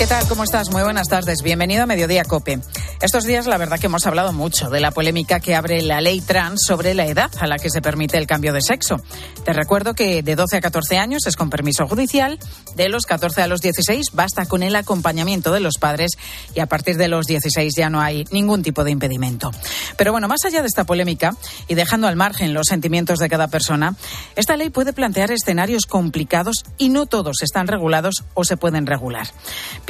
[0.00, 0.26] ¿Qué tal?
[0.28, 0.70] ¿Cómo estás?
[0.70, 1.42] Muy buenas tardes.
[1.42, 2.58] Bienvenido a Mediodía Cope.
[3.02, 6.22] Estos días la verdad que hemos hablado mucho de la polémica que abre la ley
[6.22, 8.96] trans sobre la edad a la que se permite el cambio de sexo.
[9.44, 12.38] Te recuerdo que de 12 a 14 años es con permiso judicial,
[12.76, 16.12] de los 14 a los 16 basta con el acompañamiento de los padres
[16.54, 19.50] y a partir de los 16 ya no hay ningún tipo de impedimento.
[19.98, 21.36] Pero bueno, más allá de esta polémica
[21.68, 23.96] y dejando al margen los sentimientos de cada persona,
[24.34, 29.28] esta ley puede plantear escenarios complicados y no todos están regulados o se pueden regular.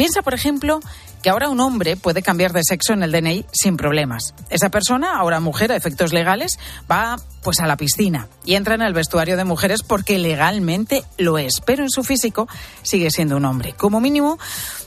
[0.01, 0.81] Piensa, por ejemplo,
[1.23, 4.33] que ahora un hombre puede cambiar de sexo en el DNI sin problemas.
[4.49, 6.59] Esa persona, ahora mujer a efectos legales,
[6.91, 11.37] va pues a la piscina y entra en el vestuario de mujeres porque legalmente lo
[11.37, 12.49] es, pero en su físico
[12.81, 13.75] sigue siendo un hombre.
[13.75, 14.39] Como mínimo,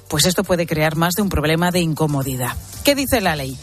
[0.07, 2.57] pues esto puede crear más de un problema de incomodidad.
[2.83, 3.55] ¿Qué dice la ley?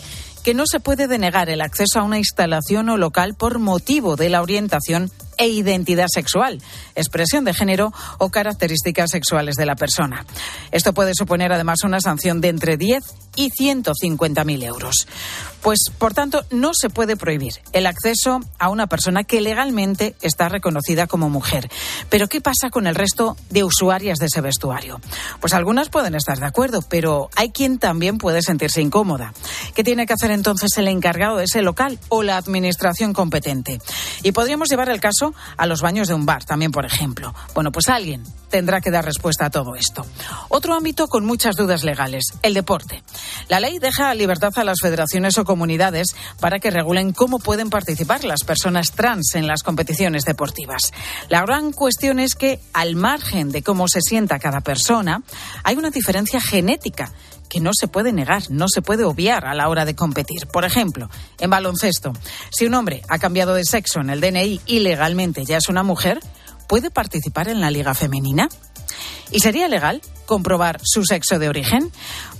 [0.44, 4.30] que no se puede denegar el acceso a una instalación o local por motivo de
[4.30, 6.60] la orientación e identidad sexual,
[6.94, 10.26] expresión de género o características sexuales de la persona.
[10.70, 13.02] Esto puede suponer además una sanción de entre 10
[13.36, 15.06] y 150.000 euros.
[15.62, 20.48] Pues, por tanto, no se puede prohibir el acceso a una persona que legalmente está
[20.48, 21.70] reconocida como mujer.
[22.08, 25.00] Pero, ¿qué pasa con el resto de usuarias de ese vestuario?
[25.40, 29.34] Pues algunas pueden estar de acuerdo, pero hay quien también puede sentirse incómoda.
[29.74, 33.80] ¿Qué tiene que hacer entonces el encargado de ese local o la administración competente?
[34.22, 37.34] Y podríamos llevar el caso a los baños de un bar, también, por ejemplo.
[37.54, 40.04] Bueno, pues alguien tendrá que dar respuesta a todo esto.
[40.48, 43.02] Otro ámbito con muchas dudas legales, el deporte.
[43.48, 48.24] La ley deja libertad a las federaciones o comunidades para que regulen cómo pueden participar
[48.24, 50.92] las personas trans en las competiciones deportivas.
[51.28, 55.22] La gran cuestión es que, al margen de cómo se sienta cada persona,
[55.62, 57.12] hay una diferencia genética
[57.50, 60.46] que no se puede negar, no se puede obviar a la hora de competir.
[60.46, 62.14] Por ejemplo, en baloncesto,
[62.50, 65.82] si un hombre ha cambiado de sexo en el DNI y legalmente ya es una
[65.82, 66.20] mujer,
[66.68, 68.48] ¿puede participar en la liga femenina?
[69.30, 71.90] ¿Y sería legal comprobar su sexo de origen?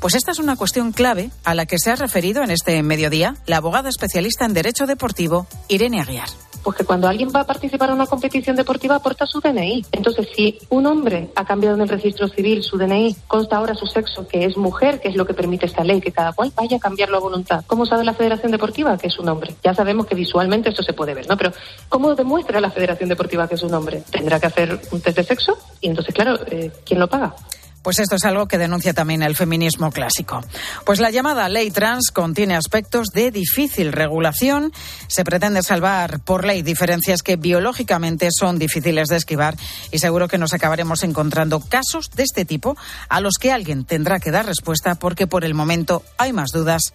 [0.01, 3.37] Pues esta es una cuestión clave a la que se ha referido en este mediodía
[3.47, 6.29] la abogada especialista en Derecho Deportivo, Irene Aguiar
[6.63, 9.85] pues que cuando alguien va a participar en una competición deportiva aporta su DNI.
[9.93, 13.87] Entonces, si un hombre ha cambiado en el registro civil su DNI, consta ahora su
[13.87, 16.77] sexo, que es mujer, que es lo que permite esta ley, que cada cual vaya
[16.77, 17.65] a cambiarlo a voluntad.
[17.67, 19.55] ¿Cómo sabe la Federación Deportiva que es un hombre?
[19.63, 21.37] Ya sabemos que visualmente esto se puede ver, ¿no?
[21.37, 21.53] Pero
[21.89, 24.03] ¿cómo demuestra la Federación Deportiva que es un hombre?
[24.11, 27.35] Tendrá que hacer un test de sexo y entonces, claro, eh, ¿quién lo paga?
[27.83, 30.45] Pues esto es algo que denuncia también el feminismo clásico.
[30.85, 34.73] Pues la llamada ley trans contiene aspectos de difícil regulación.
[35.07, 39.57] Se pretende salvar por ley diferencias que biológicamente son difíciles de esquivar
[39.91, 42.77] y seguro que nos acabaremos encontrando casos de este tipo
[43.09, 46.93] a los que alguien tendrá que dar respuesta porque por el momento hay más dudas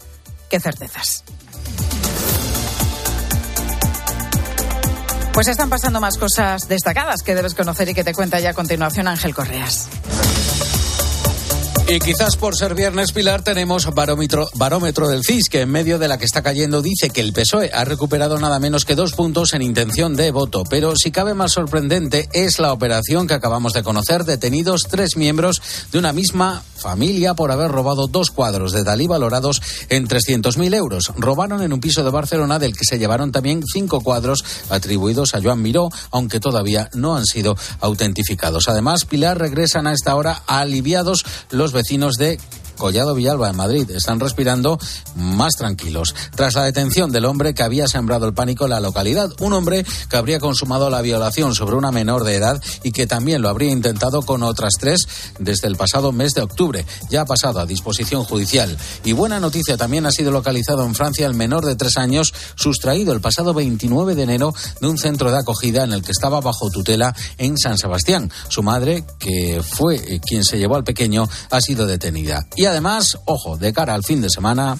[0.50, 1.24] que certezas.
[5.34, 8.54] Pues están pasando más cosas destacadas que debes conocer y que te cuenta ya a
[8.54, 9.90] continuación Ángel Correas.
[11.88, 16.08] Y quizás por ser viernes, Pilar, tenemos barómetro, barómetro del CIS, que en medio de
[16.08, 19.54] la que está cayendo dice que el PSOE ha recuperado nada menos que dos puntos
[19.54, 20.64] en intención de voto.
[20.68, 25.62] Pero si cabe más sorprendente es la operación que acabamos de conocer, detenidos tres miembros
[25.92, 31.12] de una misma familia por haber robado dos cuadros de Dalí valorados en 300.000 euros.
[31.18, 35.42] Robaron en un piso de Barcelona del que se llevaron también cinco cuadros atribuidos a
[35.42, 38.68] Joan Miró, aunque todavía no han sido autentificados.
[38.68, 42.40] Además, Pilar regresan a esta hora aliviados los vecinos de
[42.76, 44.80] Collado Villalba en Madrid están respirando
[45.16, 49.30] más tranquilos tras la detención del hombre que había sembrado el pánico en la localidad.
[49.40, 53.42] Un hombre que habría consumado la violación sobre una menor de edad y que también
[53.42, 55.08] lo habría intentado con otras tres
[55.40, 56.86] desde el pasado mes de octubre.
[57.10, 58.78] Ya ha pasado a disposición judicial.
[59.04, 63.14] Y buena noticia, también ha sido localizado en Francia el menor de tres años sustraído
[63.14, 66.70] el pasado 29 de enero de un centro de acogida en el que estaba bajo
[66.70, 68.32] tutela en San Sebastián.
[68.50, 72.48] Su madre, que fue eh, quien se llevó al pequeño, ha sido detenida.
[72.66, 74.78] Además, ojo, de cara al fin de semana.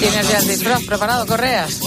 [0.00, 1.80] ¿Tienes ya el disfraz preparado, Correas?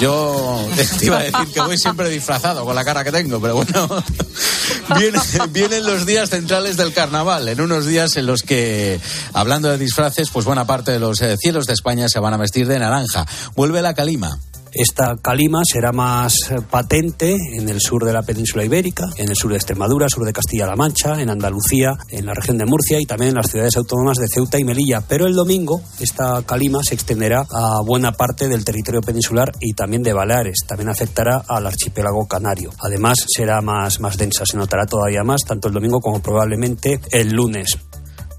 [0.00, 0.66] Yo
[0.98, 3.88] te iba a decir que voy siempre disfrazado con la cara que tengo, pero bueno,
[4.98, 5.20] vienen,
[5.50, 9.00] vienen, los días centrales del carnaval, en unos días en los que,
[9.32, 12.36] hablando de disfraces, pues buena parte de los eh, cielos de España se van a
[12.36, 13.26] vestir de naranja.
[13.54, 14.38] Vuelve la calima.
[14.78, 19.34] Esta calima será más eh, patente en el sur de la península ibérica, en el
[19.34, 23.04] sur de Extremadura, sur de Castilla-La Mancha, en Andalucía, en la región de Murcia y
[23.04, 25.00] también en las ciudades autónomas de Ceuta y Melilla.
[25.00, 30.04] Pero el domingo esta calima se extenderá a buena parte del territorio peninsular y también
[30.04, 30.58] de Baleares.
[30.64, 32.70] También afectará al archipiélago canario.
[32.78, 37.30] Además será más, más densa, se notará todavía más tanto el domingo como probablemente el
[37.30, 37.76] lunes.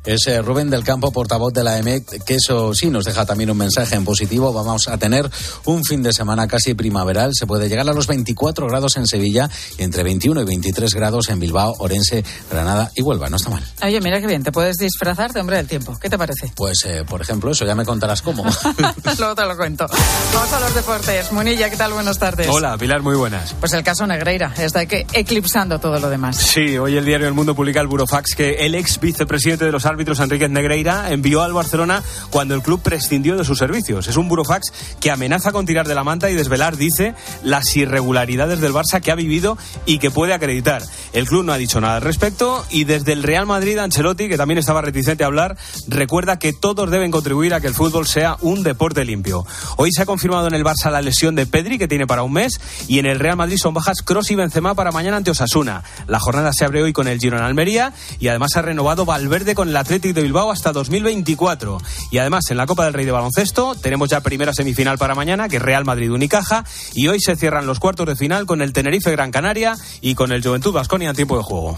[0.05, 3.51] Es eh, Rubén del Campo, portavoz de la EMEC, que eso sí nos deja también
[3.51, 4.53] un mensaje en positivo.
[4.53, 5.29] Vamos a tener
[5.65, 7.31] un fin de semana casi primaveral.
[7.33, 11.29] Se puede llegar a los 24 grados en Sevilla y entre 21 y 23 grados
[11.29, 13.29] en Bilbao, Orense, Granada y Huelva.
[13.29, 13.63] No está mal.
[13.83, 14.41] Oye, mira qué bien.
[14.41, 15.97] Te puedes disfrazar de hombre del tiempo.
[15.99, 16.51] ¿Qué te parece?
[16.55, 18.43] Pues, eh, por ejemplo, eso ya me contarás cómo.
[19.19, 19.85] Luego te lo cuento.
[20.33, 21.31] Vamos a los deportes.
[21.33, 21.91] Munilla, ¿qué tal?
[21.91, 22.47] Buenas tardes.
[22.49, 23.53] Hola, Pilar, muy buenas.
[23.59, 26.37] Pues el caso Negreira está eclipsando todo lo demás.
[26.37, 29.85] Sí, hoy el diario El Mundo publica el Burofax que el ex vicepresidente de los
[29.89, 34.07] árbitros, Enrique Negreira, envió al Barcelona cuando el club prescindió de sus servicios.
[34.07, 38.61] Es un Burofax que amenaza con tirar de la manta y desvelar, dice, las irregularidades
[38.61, 40.81] del Barça que ha vivido y que puede acreditar.
[41.13, 44.37] El club no ha dicho nada al respecto y desde el Real Madrid, Ancelotti, que
[44.37, 45.57] también estaba reticente a hablar,
[45.87, 49.45] recuerda que todos deben contribuir a que el fútbol sea un deporte limpio.
[49.77, 52.33] Hoy se ha confirmado en el Barça la lesión de Pedri, que tiene para un
[52.33, 55.83] mes, y en el Real Madrid son bajas Cross y Benzema para mañana ante Osasuna.
[56.07, 59.69] La jornada se abre hoy con el Girona Almería y además ha renovado Valverde con
[59.69, 61.77] el Athletic de Bilbao hasta 2024.
[62.11, 65.49] Y además en la Copa del Rey de Baloncesto tenemos ya primera semifinal para mañana,
[65.49, 68.73] que es Real Madrid Unicaja, y hoy se cierran los cuartos de final con el
[68.73, 71.77] Tenerife Gran Canaria y con el Juventud Vasconia en tiempo de juego.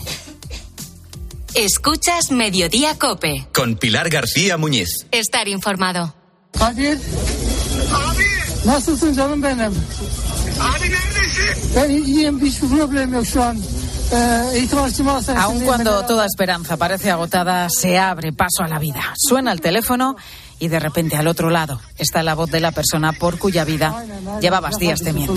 [1.53, 3.47] Escuchas Mediodía Cope.
[3.53, 4.89] Con Pilar García Muñiz.
[5.11, 6.13] Estar informado.
[6.57, 6.97] Kadir.
[7.93, 8.25] Abi.
[8.65, 9.59] Nasılsın canım benim?
[10.61, 11.75] Abi neredesin?
[11.75, 13.57] Ben iyiyim hiçbir problem yok şu an.
[14.55, 19.13] Itibarcıma Aun cuando toda esperanza parece agotada, se abre paso a la vida.
[19.15, 20.15] Suena el teléfono
[20.59, 24.05] y de repente al otro lado está la voz de la persona por cuya vida
[24.41, 25.33] llevabas días temiendo.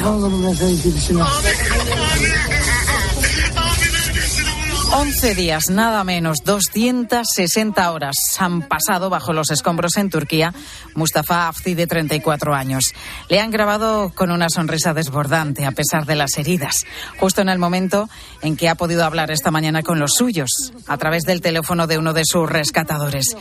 [4.93, 10.55] 11 días, nada menos, 260 horas han pasado bajo los escombros en Turquía.
[10.95, 12.93] Mustafa Afzi, de 34 años.
[13.29, 16.85] Le han grabado con una sonrisa desbordante, a pesar de las heridas,
[17.19, 18.09] justo en el momento
[18.43, 21.99] en que ha podido hablar esta mañana con los suyos, a través del teléfono de
[21.99, 23.37] uno de sus rescatadores.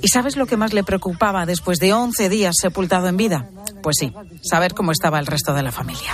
[0.00, 3.48] ¿Y sabes lo que más le preocupaba después de 11 días sepultado en vida?
[3.82, 4.12] Pues sí,
[4.42, 6.12] saber cómo estaba el resto de la familia.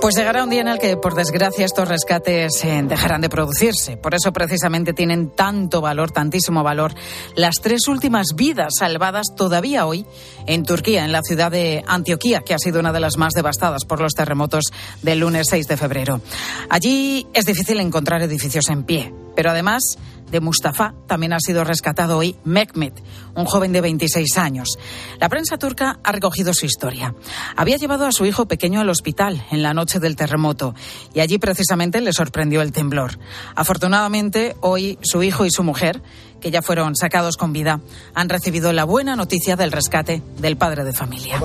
[0.00, 3.98] Pues llegará un día en el que, por desgracia, estos rescates eh, dejarán de producirse.
[3.98, 6.94] Por eso, precisamente, tienen tanto valor, tantísimo valor,
[7.36, 10.06] las tres últimas vidas salvadas todavía hoy
[10.46, 13.84] en Turquía, en la ciudad de Antioquía, que ha sido una de las más devastadas
[13.84, 16.22] por los terremotos del lunes 6 de febrero.
[16.70, 19.98] Allí es difícil encontrar edificios en pie, pero además
[20.30, 23.02] de Mustafa también ha sido rescatado hoy Mehmet,
[23.34, 24.78] un joven de 26 años.
[25.18, 27.14] La prensa turca ha recogido su historia.
[27.56, 30.74] Había llevado a su hijo pequeño al hospital en la noche del terremoto
[31.14, 33.18] y allí precisamente le sorprendió el temblor.
[33.54, 36.02] Afortunadamente, hoy su hijo y su mujer,
[36.40, 37.80] que ya fueron sacados con vida,
[38.14, 41.40] han recibido la buena noticia del rescate del padre de familia.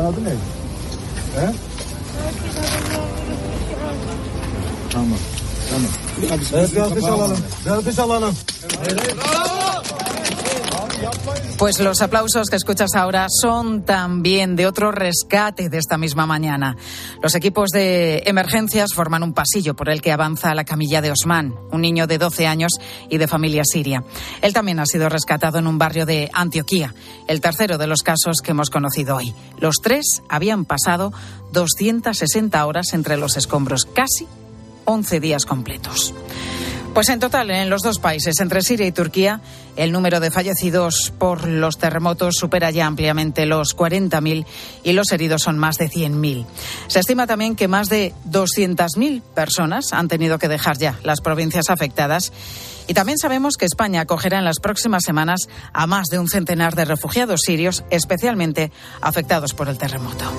[11.57, 16.75] Pues los aplausos que escuchas ahora son también de otro rescate de esta misma mañana.
[17.23, 21.55] Los equipos de emergencias forman un pasillo por el que avanza la camilla de Osman,
[21.71, 22.73] un niño de 12 años
[23.09, 24.03] y de familia siria.
[24.41, 26.93] Él también ha sido rescatado en un barrio de Antioquía,
[27.27, 29.33] el tercero de los casos que hemos conocido hoy.
[29.57, 31.13] Los tres habían pasado
[31.53, 34.27] 260 horas entre los escombros, casi
[34.85, 36.13] 11 días completos.
[36.95, 39.41] Pues en total, en los dos países, entre Siria y Turquía,
[39.75, 44.45] el número de fallecidos por los terremotos supera ya ampliamente los 40.000
[44.81, 46.45] y los heridos son más de 100.000.
[46.87, 51.69] Se estima también que más de 200.000 personas han tenido que dejar ya las provincias
[51.69, 52.31] afectadas.
[52.87, 56.75] Y también sabemos que España acogerá en las próximas semanas a más de un centenar
[56.75, 60.31] de refugiados sirios, especialmente afectados por el terremoto.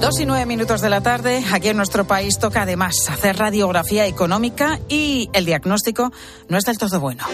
[0.00, 4.06] Dos y nueve minutos de la tarde, aquí en nuestro país toca además hacer radiografía
[4.06, 6.12] económica y el diagnóstico
[6.48, 7.24] no es del todo bueno.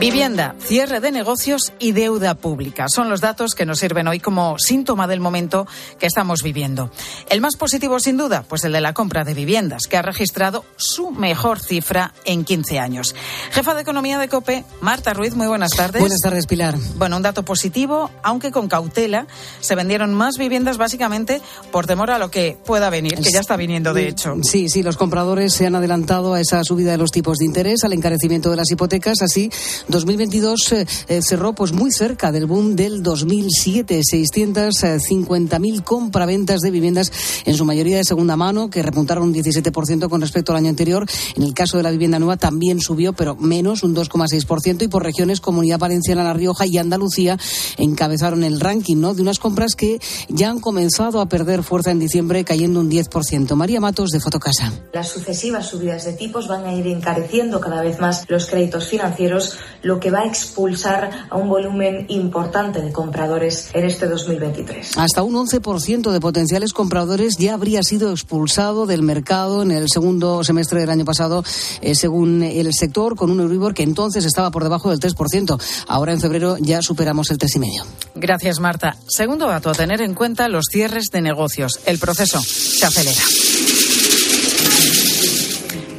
[0.00, 4.58] Vivienda, cierre de negocios y deuda pública son los datos que nos sirven hoy como
[4.58, 5.66] síntoma del momento
[5.98, 6.90] que estamos viviendo.
[7.28, 10.64] El más positivo, sin duda, pues el de la compra de viviendas, que ha registrado
[10.76, 13.14] su mejor cifra en 15 años.
[13.50, 16.00] Jefa de Economía de COPE, Marta Ruiz, muy buenas tardes.
[16.00, 16.76] Buenas tardes, Pilar.
[16.96, 19.26] Bueno, un dato positivo, aunque con cautela,
[19.60, 23.56] se vendieron más viviendas básicamente por temor a lo que pueda venir, que ya está
[23.56, 24.34] viniendo de hecho.
[24.44, 27.84] Sí, sí, los compradores se han adelantado a esa subida de los tipos de interés,
[27.84, 29.50] al encarecimiento de las hipotecas, así
[29.90, 37.12] 2022 eh, eh, cerró pues muy cerca del boom del 2007, 650.000 compraventas de viviendas
[37.44, 41.06] en su mayoría de segunda mano que repuntaron un 17% con respecto al año anterior.
[41.36, 45.02] En el caso de la vivienda nueva también subió, pero menos un 2,6% y por
[45.02, 47.38] regiones Comunidad Valenciana, La Rioja y Andalucía
[47.78, 49.14] encabezaron el ranking, ¿no?
[49.14, 53.54] De unas compras que ya han comenzado a perder fuerza en diciembre cayendo un 10%.
[53.54, 54.72] María Matos de Fotocasa.
[54.92, 59.56] Las sucesivas subidas de tipos van a ir encareciendo cada vez más los créditos financieros,
[59.82, 64.96] lo que va a expulsar a un volumen importante de compradores en este 2023.
[64.96, 70.44] Hasta un 11% de potenciales compradores ya habría sido expulsado del mercado en el segundo
[70.44, 71.44] semestre del año pasado,
[71.80, 75.58] eh, según el sector, con un Euribor que entonces estaba por debajo del 3%.
[75.86, 77.84] Ahora en febrero ya superamos el 3,5%.
[78.14, 78.96] Gracias, Marta.
[79.08, 81.80] Segundo dato a tener en cuenta los cierres de negocios.
[81.86, 83.22] El proceso se acelera.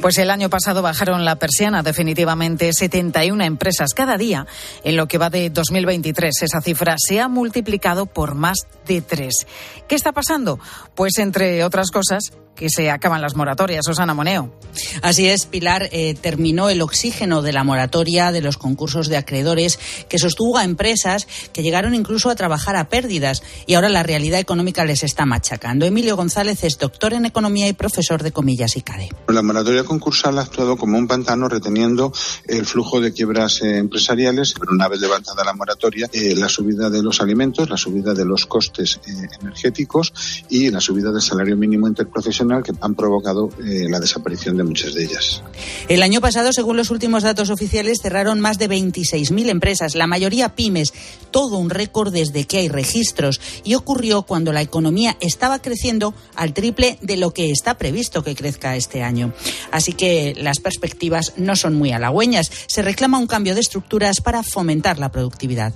[0.02, 4.48] Pues el año pasado bajaron la persiana definitivamente 71 empresas cada día.
[4.82, 9.46] En lo que va de 2023, esa cifra se ha multiplicado por más de tres.
[9.88, 10.58] ¿Qué está pasando?
[10.94, 13.84] Pues entre otras cosas, que se acaban las moratorias.
[13.84, 14.52] Susana Moneo.
[15.02, 15.88] Así es, Pilar.
[15.92, 20.64] Eh, terminó el oxígeno de la moratoria de los concursos de acreedores que sostuvo a
[20.64, 25.26] empresas que llegaron incluso a trabajar a pérdidas y ahora la realidad económica les está
[25.26, 25.86] machacando.
[25.86, 29.08] Emilio González es doctor en economía y profesor de comillas y CADE.
[29.28, 32.12] La moratoria concursal ha actuado como un pantano reteniendo
[32.46, 36.90] el flujo de quiebras eh, empresariales, pero una vez levantada la moratoria, eh, la subida
[36.90, 39.00] de los alimentos, la subida de los costes
[39.40, 39.71] energéticos
[40.48, 44.94] y la subida del salario mínimo interprofesional que han provocado eh, la desaparición de muchas
[44.94, 45.42] de ellas.
[45.88, 50.54] El año pasado, según los últimos datos oficiales, cerraron más de 26.000 empresas, la mayoría
[50.54, 50.92] pymes,
[51.30, 53.40] todo un récord desde que hay registros.
[53.64, 58.34] Y ocurrió cuando la economía estaba creciendo al triple de lo que está previsto que
[58.34, 59.32] crezca este año.
[59.70, 62.50] Así que las perspectivas no son muy halagüeñas.
[62.66, 65.72] Se reclama un cambio de estructuras para fomentar la productividad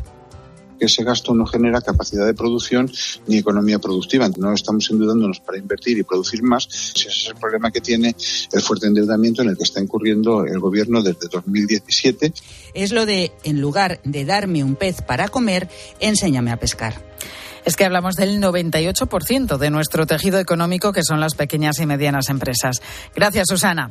[0.76, 2.90] que ese gasto no genera capacidad de producción
[3.26, 4.28] ni economía productiva.
[4.37, 6.68] No estamos endeudándonos para invertir y producir más.
[6.95, 8.14] Ese es el problema que tiene
[8.52, 12.33] el fuerte endeudamiento en el que está incurriendo el gobierno desde 2017.
[12.75, 15.68] Es lo de, en lugar de darme un pez para comer,
[16.00, 17.15] enséñame a pescar.
[17.66, 22.28] Es que hablamos del 98% de nuestro tejido económico, que son las pequeñas y medianas
[22.28, 22.80] empresas.
[23.12, 23.90] Gracias, Susana.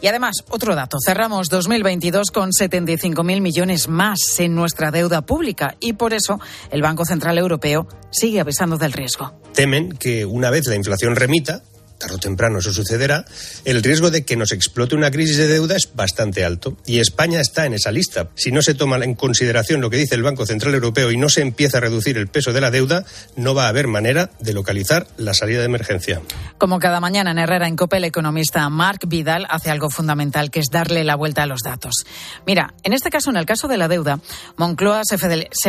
[0.00, 0.96] Y además, otro dato.
[1.04, 7.04] Cerramos 2022 con 75.000 millones más en nuestra deuda pública y por eso el Banco
[7.04, 9.34] Central Europeo sigue avisando del riesgo.
[9.52, 11.62] Temen que una vez la inflación remita,
[12.00, 13.24] tarde o temprano eso sucederá,
[13.64, 16.76] el riesgo de que nos explote una crisis de deuda es bastante alto.
[16.84, 18.30] Y España está en esa lista.
[18.34, 21.28] Si no se toma en consideración lo que dice el Banco Central Europeo y no
[21.28, 23.04] se empieza a reducir el peso de la deuda,
[23.36, 26.22] no va a haber manera de localizar la salida de emergencia.
[26.58, 30.60] Como cada mañana en Herrera en Cope, el economista Marc Vidal hace algo fundamental, que
[30.60, 32.04] es darle la vuelta a los datos.
[32.46, 34.20] Mira, en este caso, en el caso de la deuda,
[34.56, 35.18] Moncloa se,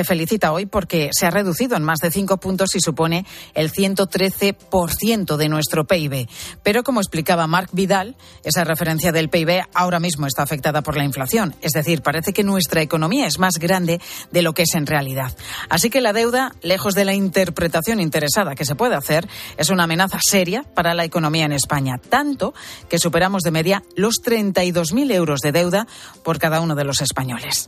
[0.03, 5.37] felicita hoy porque se ha reducido en más de cinco puntos y supone el 113%
[5.37, 6.20] de nuestro PIB.
[6.63, 11.03] Pero como explicaba Marc Vidal, esa referencia del PIB ahora mismo está afectada por la
[11.03, 11.55] inflación.
[11.61, 13.99] Es decir, parece que nuestra economía es más grande
[14.31, 15.35] de lo que es en realidad.
[15.69, 19.83] Así que la deuda, lejos de la interpretación interesada que se puede hacer, es una
[19.83, 21.97] amenaza seria para la economía en España.
[21.97, 22.53] Tanto
[22.89, 25.87] que superamos de media los 32.000 euros de deuda
[26.23, 27.67] por cada uno de los españoles.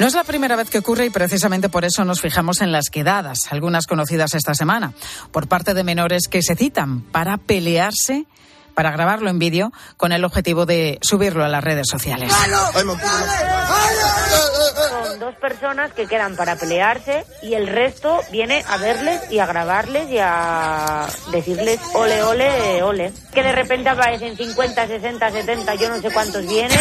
[0.00, 2.88] No es la primera vez que ocurre y precisamente por eso nos fijamos en las
[2.88, 4.94] quedadas, algunas conocidas esta semana,
[5.30, 8.24] por parte de menores que se citan para pelearse
[8.80, 12.32] para grabarlo en vídeo con el objetivo de subirlo a las redes sociales.
[14.78, 19.44] Son dos personas que quedan para pelearse y el resto viene a verles y a
[19.44, 23.12] grabarles y a decirles ole, ole, ole.
[23.34, 26.78] Que de repente aparecen 50, 60, 70, yo no sé cuántos vienen.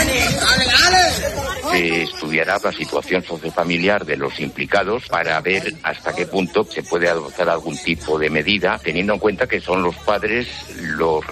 [1.71, 7.09] Se estudiará la situación sociofamiliar de los implicados para ver hasta qué punto se puede
[7.09, 10.47] adoptar algún tipo de medida, teniendo en cuenta que son los padres
[10.79, 11.25] los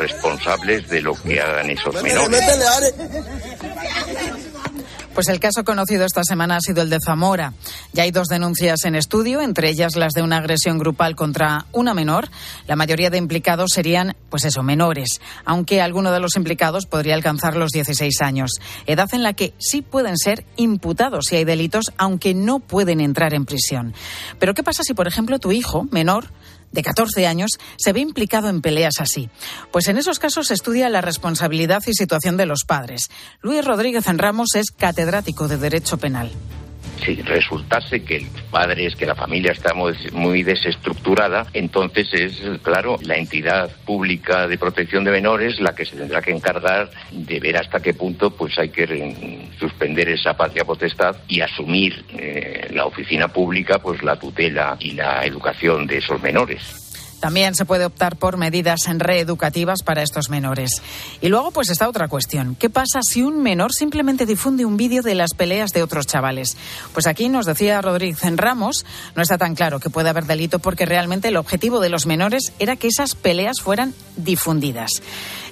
[0.58, 2.94] responsables de lo que hagan esos menores.
[5.18, 7.56] Pues el caso conocido esta semana ha sido el de Zamora.
[7.92, 11.96] Ya hay dos denuncias en estudio, entre ellas las de una agresión grupal contra una
[11.96, 12.30] menor.
[12.68, 17.56] La mayoría de implicados serían, pues eso, menores, aunque alguno de los implicados podría alcanzar
[17.56, 18.52] los 16 años,
[18.86, 23.34] edad en la que sí pueden ser imputados si hay delitos, aunque no pueden entrar
[23.34, 23.96] en prisión.
[24.38, 26.28] Pero ¿qué pasa si, por ejemplo, tu hijo menor
[26.78, 29.32] de 14 años se ve implicado en peleas así.
[29.72, 33.10] Pues en esos casos se estudia la responsabilidad y situación de los padres.
[33.42, 36.32] Luis Rodríguez en Ramos es catedrático de Derecho Penal.
[37.04, 42.98] Si resultase que el padre es que la familia está muy, desestructurada, entonces es, claro,
[43.04, 47.58] la entidad pública de protección de menores la que se tendrá que encargar de ver
[47.58, 53.28] hasta qué punto pues hay que suspender esa patria potestad y asumir eh, la oficina
[53.28, 56.87] pública pues la tutela y la educación de esos menores.
[57.20, 60.82] También se puede optar por medidas reeducativas para estos menores.
[61.22, 62.56] Y luego, pues está otra cuestión.
[62.56, 66.58] ¿Qué pasa si un menor simplemente difunde un vídeo de las peleas de otros chavales?
[66.94, 70.60] Pues aquí nos decía Rodríguez en Ramos, no está tan claro que pueda haber delito
[70.60, 75.02] porque realmente el objetivo de los menores era que esas peleas fueran difundidas.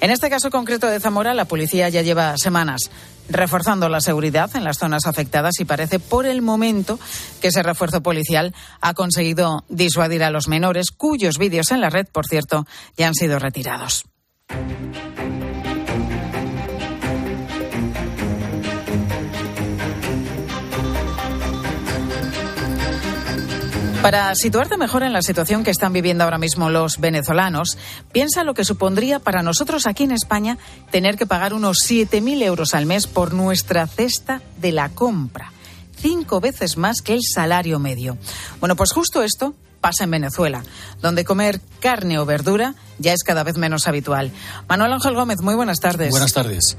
[0.01, 2.91] En este caso concreto de Zamora, la policía ya lleva semanas
[3.29, 6.99] reforzando la seguridad en las zonas afectadas y parece por el momento
[7.41, 12.07] que ese refuerzo policial ha conseguido disuadir a los menores, cuyos vídeos en la red,
[12.11, 12.65] por cierto,
[12.97, 14.05] ya han sido retirados.
[24.05, 27.75] Para situarte mejor en la situación que están viviendo ahora mismo los venezolanos,
[28.11, 30.59] piensa lo que supondría para nosotros aquí en España
[30.91, 35.51] tener que pagar unos 7.000 euros al mes por nuestra cesta de la compra.
[35.97, 38.15] Cinco veces más que el salario medio.
[38.59, 40.63] Bueno, pues justo esto pasa en Venezuela,
[41.01, 44.31] donde comer carne o verdura ya es cada vez menos habitual.
[44.69, 46.11] Manuel Ángel Gómez, muy buenas tardes.
[46.11, 46.77] Buenas tardes.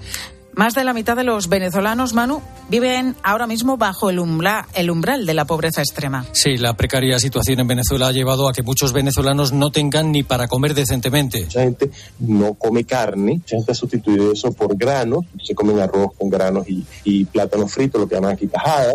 [0.56, 4.90] Más de la mitad de los venezolanos, Manu, viven ahora mismo bajo el, umbra- el
[4.90, 6.24] umbral de la pobreza extrema.
[6.32, 10.22] Sí, la precaria situación en Venezuela ha llevado a que muchos venezolanos no tengan ni
[10.22, 11.42] para comer decentemente.
[11.44, 16.12] Mucha gente no come carne, mucha gente ha sustituido eso por granos, se comen arroz
[16.18, 18.94] con granos y, y plátano frito, lo que llaman aquí tajada.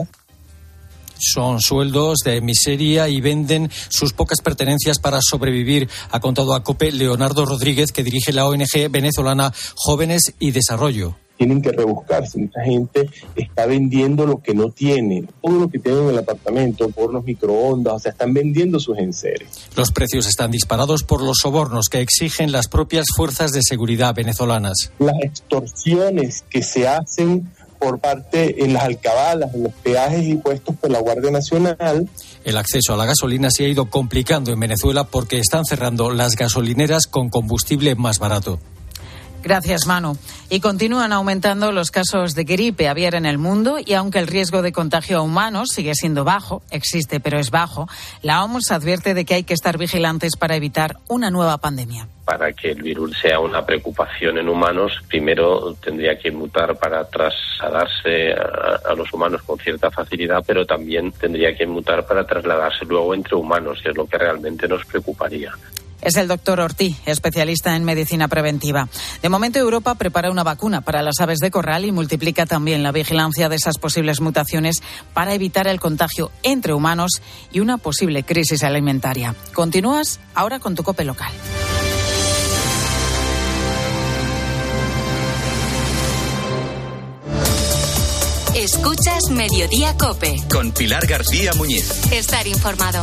[1.19, 6.91] Son sueldos de miseria y venden sus pocas pertenencias para sobrevivir, ha contado a COPE
[6.93, 11.15] Leonardo Rodríguez, que dirige la ONG venezolana Jóvenes y Desarrollo.
[11.41, 16.03] Tienen que rebuscarse, mucha gente está vendiendo lo que no tiene, todo lo que tienen
[16.03, 19.47] en el apartamento, por los microondas, o sea, están vendiendo sus enseres.
[19.75, 24.91] Los precios están disparados por los sobornos que exigen las propias fuerzas de seguridad venezolanas.
[24.99, 30.91] Las extorsiones que se hacen por parte en las alcabalas, en los peajes impuestos por
[30.91, 32.07] la Guardia Nacional,
[32.43, 36.35] El acceso a la gasolina se ha ido complicando en Venezuela porque están cerrando las
[36.35, 38.59] gasolineras con combustible más barato.
[39.43, 40.17] Gracias, Manu.
[40.49, 44.61] Y continúan aumentando los casos de gripe aviar en el mundo y aunque el riesgo
[44.61, 47.87] de contagio a humanos sigue siendo bajo, existe pero es bajo,
[48.21, 52.07] la OMS advierte de que hay que estar vigilantes para evitar una nueva pandemia.
[52.23, 58.31] para que el virus sea una preocupación en humanos, primero tendría que mutar para trasladarse
[58.33, 63.13] a, a los humanos con cierta facilidad, pero también tendría que mutar para trasladarse luego
[63.13, 65.51] entre humanos, que es lo que realmente nos preocuparía.
[66.01, 68.87] Es el doctor Ortiz, especialista en medicina preventiva.
[69.21, 72.91] De momento, Europa prepara una vacuna para las aves de corral y multiplica también la
[72.91, 74.81] vigilancia de esas posibles mutaciones
[75.13, 79.35] para evitar el contagio entre humanos y una posible crisis alimentaria.
[79.53, 81.31] Continúas ahora con tu cope local.
[88.55, 90.35] Escuchas Mediodía Cope.
[90.51, 91.89] Con Pilar García Muñiz.
[92.11, 93.01] Estar informado.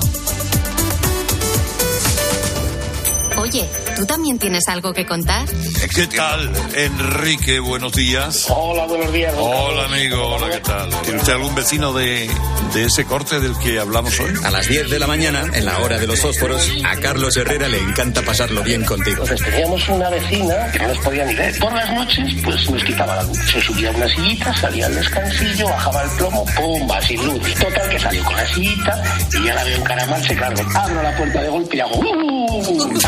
[3.48, 5.48] Oye, ¿tú también tienes algo que contar?
[5.94, 7.58] ¿Qué tal, Enrique?
[7.60, 8.44] Buenos días.
[8.50, 9.34] Hola, buenos días.
[9.34, 9.92] don Hola, Carlos.
[9.92, 10.26] amigo.
[10.34, 10.90] Hola, ¿qué tal?
[11.02, 12.28] ¿Tiene usted algún vecino de,
[12.74, 14.34] de ese corte del que hablamos hoy?
[14.44, 17.68] A las 10 de la mañana, en la hora de los fósforos, a Carlos Herrera
[17.68, 19.22] le encanta pasarlo bien contigo.
[19.22, 21.58] Entonces teníamos una vecina que no nos podía ni ver.
[21.58, 23.38] Por las noches, pues nos quitaba la luz.
[23.50, 27.00] Se subía a una sillita, salía al descansillo, bajaba el plomo, ¡pumba!
[27.00, 27.54] Sin luz.
[27.54, 30.56] Total, que salió con la sillita y ya la veo encaramarse, claro.
[30.74, 31.98] Abro la puerta de golpe y hago...
[31.98, 32.98] ¡Uh!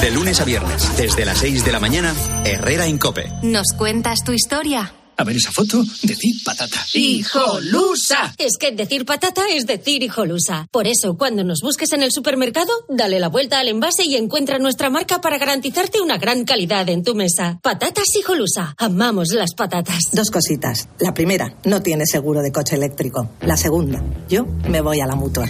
[0.00, 3.30] De lunes a viernes, desde las 6 de la mañana, Herrera Incope.
[3.42, 4.92] ¿Nos cuentas tu historia?
[5.18, 6.78] A ver esa foto, decir patata.
[6.92, 8.34] ¡Hijolusa!
[8.36, 10.66] Es que decir patata es decir hijolusa.
[10.70, 14.58] Por eso, cuando nos busques en el supermercado, dale la vuelta al envase y encuentra
[14.58, 17.58] nuestra marca para garantizarte una gran calidad en tu mesa.
[17.62, 18.74] Patatas hijolusa.
[18.76, 20.10] Amamos las patatas.
[20.12, 20.88] Dos cositas.
[21.00, 23.30] La primera, no tienes seguro de coche eléctrico.
[23.40, 25.46] La segunda, yo me voy a la mutua.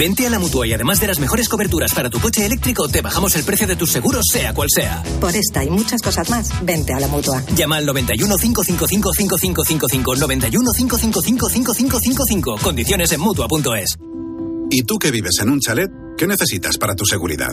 [0.00, 3.02] Vente a la mutua y además de las mejores coberturas para tu coche eléctrico, te
[3.02, 5.02] bajamos el precio de tus seguros, sea cual sea.
[5.20, 7.44] Por esta y muchas cosas más, vente a la mutua.
[7.54, 12.56] Llama al 91 555 5555 91 555 5555.
[12.62, 13.98] Condiciones en mutua.es.
[14.70, 15.90] ¿Y tú que vives en un chalet?
[16.16, 17.52] ¿Qué necesitas para tu seguridad?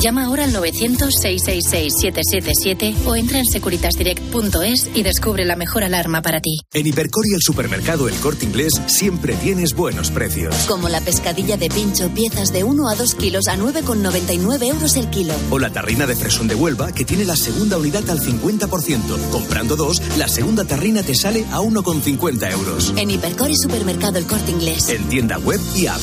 [0.00, 6.58] Llama ahora al 900-666-777 o entra en securitasdirect.es y descubre la mejor alarma para ti.
[6.72, 10.54] En Hipercor y el supermercado El Corte Inglés siempre tienes buenos precios.
[10.66, 15.08] Como la pescadilla de pincho, piezas de 1 a 2 kilos a 9,99 euros el
[15.10, 15.34] kilo.
[15.50, 19.30] O la tarrina de fresón de Huelva que tiene la segunda unidad al 50%.
[19.30, 22.92] Comprando dos, la segunda tarrina te sale a 1,50 euros.
[22.96, 24.88] En Hipercor y supermercado El Corte Inglés.
[24.88, 26.00] En tienda web y app.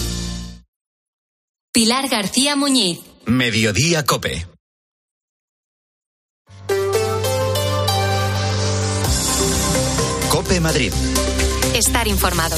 [1.73, 3.10] Pilar García Muñiz.
[3.25, 4.47] Mediodía Cope.
[10.29, 10.91] Cope Madrid.
[11.75, 12.57] Estar informado.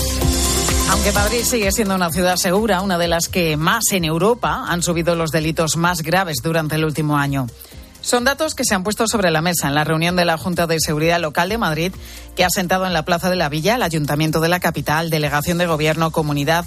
[0.89, 4.82] Aunque Madrid sigue siendo una ciudad segura, una de las que más en Europa han
[4.82, 7.47] subido los delitos más graves durante el último año.
[8.02, 10.67] Son datos que se han puesto sobre la mesa en la reunión de la Junta
[10.67, 11.93] de Seguridad Local de Madrid,
[12.36, 15.58] que ha sentado en la Plaza de la Villa el Ayuntamiento de la capital, Delegación
[15.58, 16.65] de Gobierno, Comunidad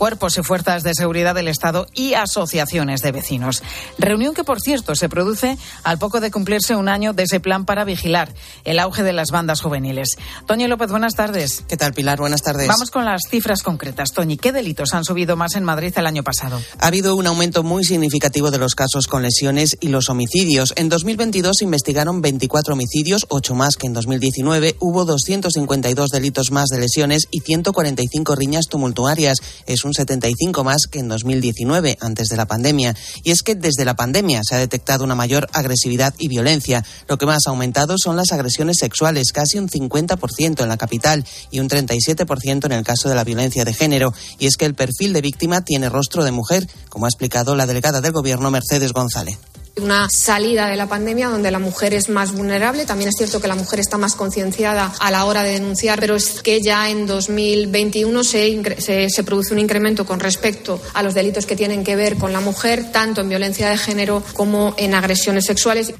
[0.00, 3.62] cuerpos y fuerzas de seguridad del Estado y asociaciones de vecinos.
[3.98, 7.66] Reunión que, por cierto, se produce al poco de cumplirse un año de ese plan
[7.66, 8.32] para vigilar
[8.64, 10.16] el auge de las bandas juveniles.
[10.46, 11.64] Toño López, buenas tardes.
[11.68, 12.18] ¿Qué tal, Pilar?
[12.18, 12.66] Buenas tardes.
[12.66, 14.12] Vamos con las cifras concretas.
[14.12, 16.58] Toñi, ¿qué delitos han subido más en Madrid el año pasado?
[16.78, 20.72] Ha habido un aumento muy significativo de los casos con lesiones y los homicidios.
[20.76, 24.76] En 2022 se investigaron 24 homicidios, 8 más que en 2019.
[24.80, 29.36] Hubo 252 delitos más de lesiones y 145 riñas tumultuarias.
[29.66, 32.94] Es un 75 más que en 2019, antes de la pandemia.
[33.24, 36.84] Y es que desde la pandemia se ha detectado una mayor agresividad y violencia.
[37.08, 41.24] Lo que más ha aumentado son las agresiones sexuales, casi un 50% en la capital
[41.50, 44.12] y un 37% en el caso de la violencia de género.
[44.38, 47.66] Y es que el perfil de víctima tiene rostro de mujer, como ha explicado la
[47.66, 49.38] delegada del Gobierno, Mercedes González
[49.76, 52.86] una salida de la pandemia donde la mujer es más vulnerable.
[52.86, 56.16] También es cierto que la mujer está más concienciada a la hora de denunciar, pero
[56.16, 61.14] es que ya en 2021 se, se, se, produce un incremento con respecto a los
[61.14, 64.94] delitos que tienen que ver con la mujer, tanto en violencia de género como en
[64.94, 65.94] agresiones sexuales.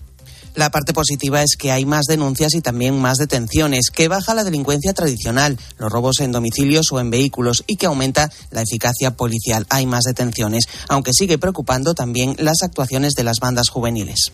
[0.55, 4.45] La parte positiva es que hay más denuncias y también más detenciones, que baja la
[4.45, 9.67] delincuencia tradicional, los robos en domicilios o en vehículos y que aumenta la eficacia policial.
[9.71, 14.33] Hay más detenciones, aunque sigue preocupando también las actuaciones de las bandas juveniles.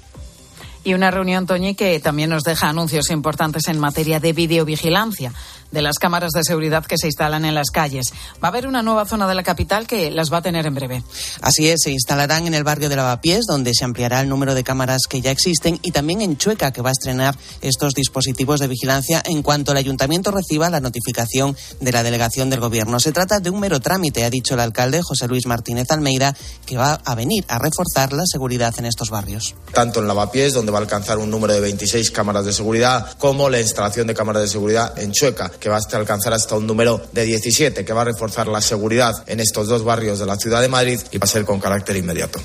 [0.85, 5.33] Y una reunión, Toñi, que también nos deja anuncios importantes en materia de videovigilancia
[5.71, 8.13] de las cámaras de seguridad que se instalan en las calles.
[8.43, 10.75] Va a haber una nueva zona de la capital que las va a tener en
[10.75, 11.03] breve.
[11.41, 14.65] Así es, se instalarán en el barrio de Lavapiés, donde se ampliará el número de
[14.65, 18.69] cámaras que ya existen, y también en Chueca, que va a estrenar estos dispositivos de
[18.69, 23.01] vigilancia en cuanto el ayuntamiento reciba la notificación de la delegación del gobierno.
[23.01, 26.77] Se trata de un mero trámite, ha dicho el alcalde José Luis Martínez Almeida, que
[26.77, 29.55] va a venir a reforzar la seguridad en estos barrios.
[29.73, 33.49] Tanto en Lavapiés, donde va a alcanzar un número de 26 cámaras de seguridad, como
[33.51, 37.01] la instalación de cámaras de seguridad en Chueca, que va a alcanzar hasta un número
[37.13, 40.61] de 17, que va a reforzar la seguridad en estos dos barrios de la ciudad
[40.61, 42.41] de Madrid y va a ser con carácter inmediato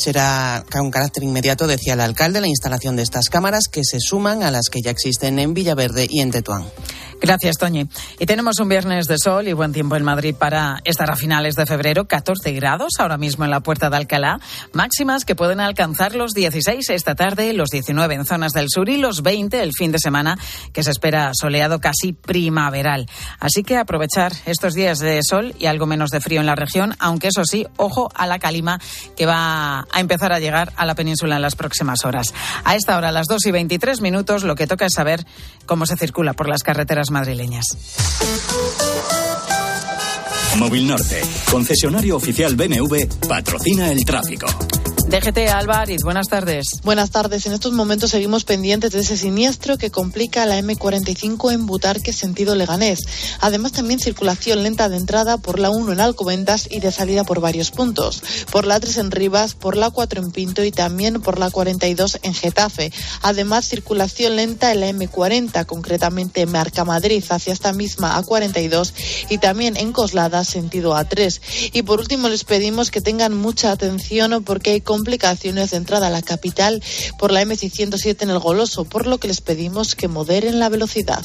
[0.00, 4.42] será con carácter inmediato, decía el alcalde, la instalación de estas cámaras que se suman
[4.42, 6.64] a las que ya existen en Villaverde y en Tetuán.
[7.20, 7.86] Gracias, Toñi.
[8.18, 11.54] Y tenemos un viernes de sol y buen tiempo en Madrid para estar a finales
[11.54, 12.08] de febrero.
[12.08, 14.40] 14 grados ahora mismo en la puerta de Alcalá.
[14.72, 18.96] Máximas que pueden alcanzar los 16 esta tarde, los 19 en zonas del sur y
[18.96, 20.38] los 20 el fin de semana,
[20.72, 23.06] que se espera soleado casi primaveral.
[23.38, 26.96] Así que aprovechar estos días de sol y algo menos de frío en la región,
[27.00, 28.80] aunque eso sí, ojo a la calima
[29.14, 32.32] que va a empezar a llegar a la península en las próximas horas.
[32.64, 35.24] A esta hora, a las 2 y 23 minutos, lo que toca es saber
[35.66, 37.64] cómo se circula por las carreteras madrileñas.
[40.56, 44.46] Móvil Norte, concesionario oficial BMW, patrocina el tráfico.
[45.10, 46.82] DGT Álvarez, buenas tardes.
[46.84, 47.44] Buenas tardes.
[47.44, 52.54] En estos momentos seguimos pendientes de ese siniestro que complica la M45 en Butarque, sentido
[52.54, 53.00] Leganés.
[53.40, 57.40] Además, también circulación lenta de entrada por la 1 en Alcobendas y de salida por
[57.40, 58.22] varios puntos.
[58.52, 62.20] Por la 3 en Rivas, por la 4 en Pinto y también por la 42
[62.22, 62.92] en Getafe.
[63.20, 68.92] Además, circulación lenta en la M40, concretamente en Marca Madrid hacia esta misma A42
[69.28, 71.72] y también en Coslada, sentido A3.
[71.72, 76.10] Y por último, les pedimos que tengan mucha atención porque hay complicaciones de entrada a
[76.10, 76.82] la capital
[77.18, 81.24] por la M607 en el Goloso, por lo que les pedimos que moderen la velocidad.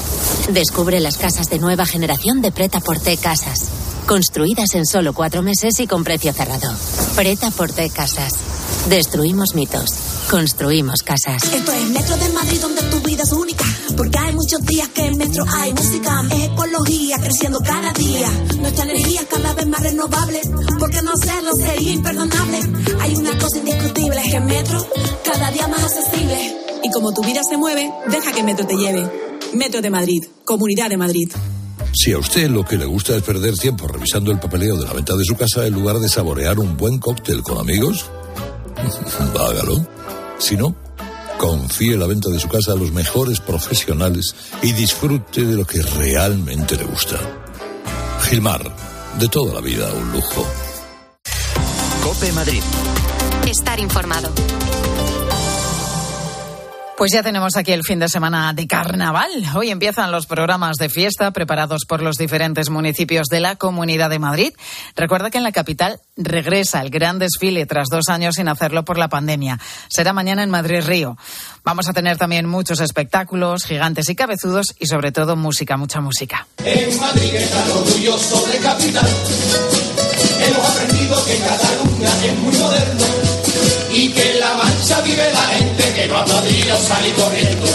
[0.49, 3.69] Descubre las casas de nueva generación de Preta Porte Casas.
[4.05, 6.73] Construidas en solo cuatro meses y con precio cerrado.
[7.15, 8.33] Preta Porte Casas.
[8.89, 9.89] Destruimos mitos.
[10.29, 11.43] Construimos casas.
[11.43, 13.65] Esto es Metro de Madrid donde tu vida es única.
[13.95, 16.23] Porque hay muchos días que en Metro hay música.
[16.31, 18.29] Es ecología creciendo cada día.
[18.59, 20.41] Nuestra energía cada vez más renovable.
[20.79, 22.59] Porque no hacerlo sería imperdonable.
[22.99, 24.21] Hay una cosa indiscutible.
[24.21, 24.85] Es que Metro
[25.23, 26.57] cada día más accesible.
[26.83, 29.30] Y como tu vida se mueve, deja que Metro te lleve.
[29.53, 30.23] Metro de Madrid.
[30.45, 31.29] Comunidad de Madrid.
[31.93, 34.93] Si a usted lo que le gusta es perder tiempo revisando el papeleo de la
[34.93, 38.05] venta de su casa en lugar de saborear un buen cóctel con amigos,
[39.39, 39.85] hágalo.
[40.37, 40.75] Si no,
[41.37, 45.81] confíe la venta de su casa a los mejores profesionales y disfrute de lo que
[45.81, 47.19] realmente le gusta.
[48.21, 48.73] Gilmar,
[49.19, 50.45] de toda la vida un lujo.
[52.03, 52.61] Cope Madrid.
[53.47, 54.31] Estar informado.
[57.01, 59.31] Pues ya tenemos aquí el fin de semana de carnaval.
[59.55, 64.19] Hoy empiezan los programas de fiesta preparados por los diferentes municipios de la Comunidad de
[64.19, 64.53] Madrid.
[64.95, 68.99] Recuerda que en la capital regresa el gran desfile tras dos años sin hacerlo por
[68.99, 69.59] la pandemia.
[69.89, 71.17] Será mañana en Madrid Río.
[71.63, 76.45] Vamos a tener también muchos espectáculos, gigantes y cabezudos y sobre todo música, mucha música.
[76.63, 77.65] En Madrid está
[78.61, 79.09] capital.
[80.51, 83.05] Hemos aprendido que Cataluña es muy moderno
[83.93, 87.65] y que en la mancha vive la gente que no ha podido salir corriendo.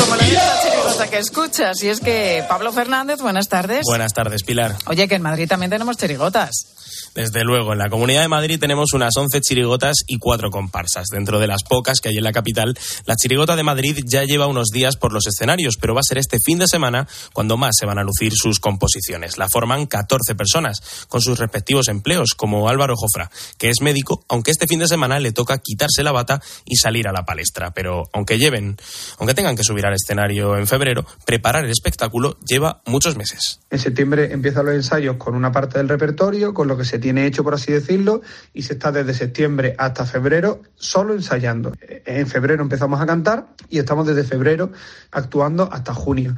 [0.00, 3.82] Como la chirigota que escuchas, y es que Pablo Fernández, buenas tardes.
[3.84, 4.76] Buenas tardes, Pilar.
[4.86, 6.66] Oye, que en Madrid también tenemos chirigotas.
[7.14, 11.06] Desde luego, en la Comunidad de Madrid tenemos unas 11 chirigotas y cuatro comparsas.
[11.12, 12.76] Dentro de las pocas que hay en la capital,
[13.06, 16.18] la chirigota de Madrid ya lleva unos días por los escenarios, pero va a ser
[16.18, 19.38] este fin de semana cuando más se van a lucir sus composiciones.
[19.38, 24.50] La forman 14 personas, con sus respectivos empleos, como Álvaro Jofra, que es médico, aunque
[24.50, 27.72] este fin de semana le toca quitarse la bata y salir a la palestra.
[27.72, 28.76] Pero aunque lleven,
[29.18, 33.60] aunque tengan que subir al escenario en febrero, preparar el espectáculo lleva muchos meses.
[33.70, 37.26] En septiembre empiezan los ensayos con una parte del repertorio, con lo que se tiene
[37.26, 41.72] hecho, por así decirlo, y se está desde septiembre hasta febrero solo ensayando.
[41.80, 44.72] En febrero empezamos a cantar y estamos desde febrero
[45.10, 46.36] actuando hasta junio.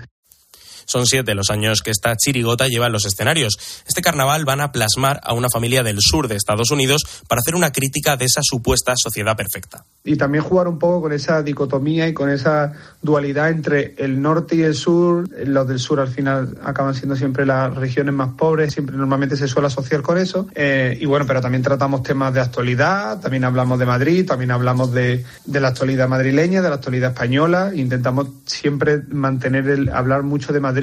[0.87, 3.57] Son siete los años que esta chirigota lleva en los escenarios.
[3.87, 7.55] Este carnaval van a plasmar a una familia del sur de Estados Unidos para hacer
[7.55, 9.85] una crítica de esa supuesta sociedad perfecta.
[10.05, 14.57] Y también jugar un poco con esa dicotomía y con esa dualidad entre el norte
[14.57, 15.29] y el sur.
[15.47, 19.49] Los del sur al final acaban siendo siempre las regiones más pobres, siempre normalmente se
[19.49, 20.47] suele asociar con eso.
[20.55, 24.92] Eh, y bueno, pero también tratamos temas de actualidad, también hablamos de Madrid, también hablamos
[24.92, 27.73] de, de la actualidad madrileña, de la actualidad española.
[27.75, 30.73] Intentamos siempre mantener el hablar mucho de Madrid.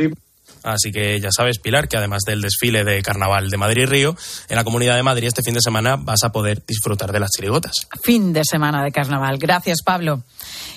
[0.64, 4.16] Así que ya sabes, Pilar, que además del desfile de carnaval de Madrid Río,
[4.48, 7.32] en la Comunidad de Madrid este fin de semana vas a poder disfrutar de las
[7.32, 7.88] chirigotas.
[8.04, 9.38] Fin de semana de carnaval.
[9.38, 10.24] Gracias, Pablo.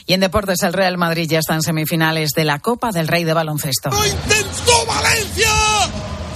[0.07, 3.25] Y en deportes, el Real Madrid ya está en semifinales de la Copa del Rey
[3.25, 3.91] de Baloncesto.
[3.91, 5.51] ¡Lo intentó Valencia!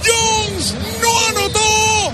[0.05, 2.11] ¡Jones no anotó!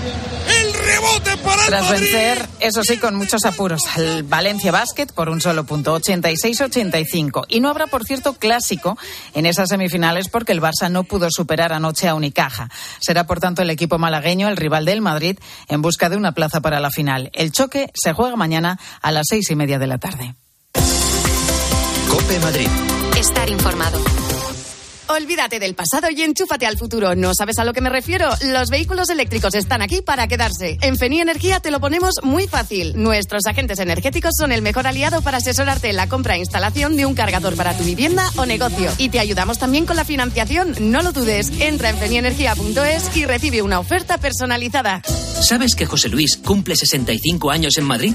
[0.60, 2.00] ¡El rebote para el Tras Madrid!
[2.00, 7.44] vencer, eso sí, con muchos apuros, al Valencia Basket por un solo punto, 86-85.
[7.48, 8.96] Y no habrá, por cierto, clásico
[9.34, 12.68] en esas semifinales porque el Barça no pudo superar anoche a Unicaja.
[13.00, 16.60] Será, por tanto, el equipo malagueño, el rival del Madrid, en busca de una plaza
[16.60, 17.30] para la final.
[17.32, 20.34] El choque se juega mañana a las seis y media de la tarde.
[22.08, 22.68] Cope Madrid.
[23.16, 24.25] Estar informado.
[25.08, 27.14] Olvídate del pasado y enchúfate al futuro.
[27.14, 28.28] ¿No sabes a lo que me refiero?
[28.42, 30.78] Los vehículos eléctricos están aquí para quedarse.
[30.80, 32.94] En Feni Energía te lo ponemos muy fácil.
[32.96, 37.06] Nuestros agentes energéticos son el mejor aliado para asesorarte en la compra e instalación de
[37.06, 38.90] un cargador para tu vivienda o negocio.
[38.98, 40.74] Y te ayudamos también con la financiación.
[40.80, 41.52] No lo dudes.
[41.60, 45.02] Entra en fenienergía.es y recibe una oferta personalizada.
[45.40, 48.14] ¿Sabes que José Luis cumple 65 años en Madrid?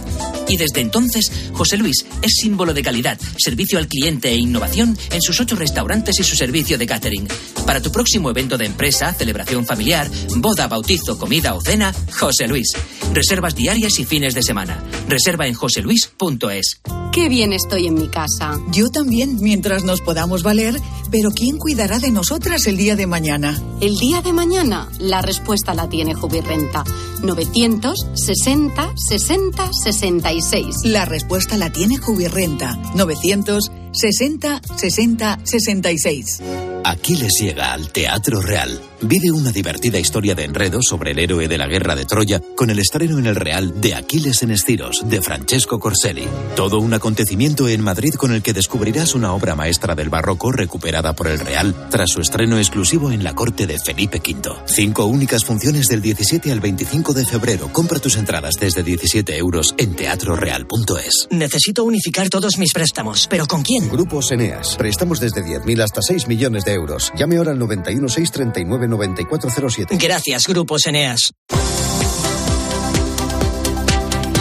[0.52, 5.22] Y desde entonces, José Luis es símbolo de calidad, servicio al cliente e innovación en
[5.22, 7.26] sus ocho restaurantes y su servicio de catering.
[7.66, 12.68] Para tu próximo evento de empresa, celebración familiar, boda, bautizo, comida o cena, José Luis.
[13.14, 14.84] Reservas diarias y fines de semana.
[15.08, 16.82] Reserva en joseluis.es.
[17.12, 18.58] Qué bien estoy en mi casa.
[18.72, 20.80] Yo también, mientras nos podamos valer,
[21.12, 23.62] pero ¿quién cuidará de nosotras el día de mañana?
[23.82, 26.86] El día de mañana, la respuesta la tiene Jubirrenta.
[27.22, 30.76] 960 60 66.
[30.86, 32.78] La respuesta la tiene Jubirrenta.
[32.96, 36.42] 960 60 66.
[36.84, 38.82] Aquiles llega al Teatro Real.
[39.04, 42.70] Vive una divertida historia de enredo sobre el héroe de la guerra de Troya con
[42.70, 46.28] el estreno en el Real de Aquiles en Estiros de Francesco Corselli.
[46.56, 51.14] Todo un acontecimiento en Madrid con el que descubrirás una obra maestra del barroco recuperada
[51.14, 54.52] por el Real tras su estreno exclusivo en la corte de Felipe V.
[54.66, 57.74] Cinco únicas funciones del 17 al 25 de febrero.
[57.74, 61.28] Compra tus entradas desde 17 euros en teatroreal.es.
[61.32, 63.90] Necesito unificar todos mis préstamos, pero ¿con quién?
[63.90, 64.76] Grupos Eneas.
[64.78, 67.12] Prestamos desde 10.000 hasta 6 millones de euros.
[67.16, 69.98] Llame ahora al 91 639 9407.
[69.98, 71.32] Gracias, Grupos Eneas.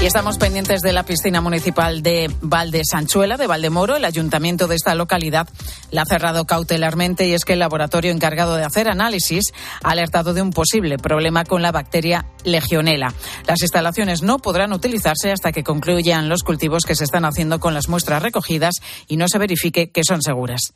[0.02, 3.96] Y estamos pendientes de la piscina municipal de Valde Sanchuela, de Valdemoro.
[3.96, 5.46] El ayuntamiento de esta localidad
[5.90, 10.32] la ha cerrado cautelarmente y es que el laboratorio encargado de hacer análisis ha alertado
[10.32, 13.12] de un posible problema con la bacteria legionela.
[13.46, 17.74] Las instalaciones no podrán utilizarse hasta que concluyan los cultivos que se están haciendo con
[17.74, 20.72] las muestras recogidas y no se verifique que son seguras.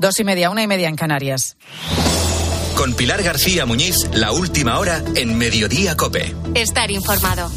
[0.00, 1.56] Dos y media, una y media en Canarias.
[2.76, 6.36] Con Pilar García Muñiz, la última hora en Mediodía Cope.
[6.54, 7.50] Estar informado.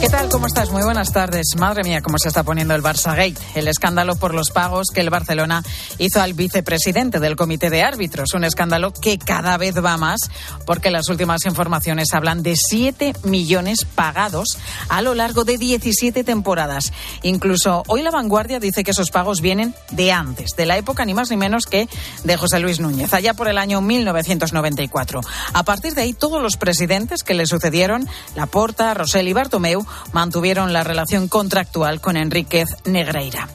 [0.00, 0.30] ¿Qué tal?
[0.30, 0.70] ¿Cómo estás?
[0.70, 1.48] Muy buenas tardes.
[1.58, 3.36] Madre mía, cómo se está poniendo el Barça Gate.
[3.54, 5.62] El escándalo por los pagos que el Barcelona
[5.98, 8.32] hizo al vicepresidente del comité de árbitros.
[8.32, 10.20] Un escándalo que cada vez va más
[10.64, 14.56] porque las últimas informaciones hablan de 7 millones pagados
[14.88, 16.94] a lo largo de 17 temporadas.
[17.22, 21.12] Incluso hoy La Vanguardia dice que esos pagos vienen de antes, de la época ni
[21.12, 21.90] más ni menos que
[22.24, 25.20] de José Luis Núñez, allá por el año 1994.
[25.52, 30.72] A partir de ahí, todos los presidentes que le sucedieron, Laporta, Rosell y Bartomeu, mantuvieron
[30.72, 33.48] la relación contractual con Enríquez Negreira.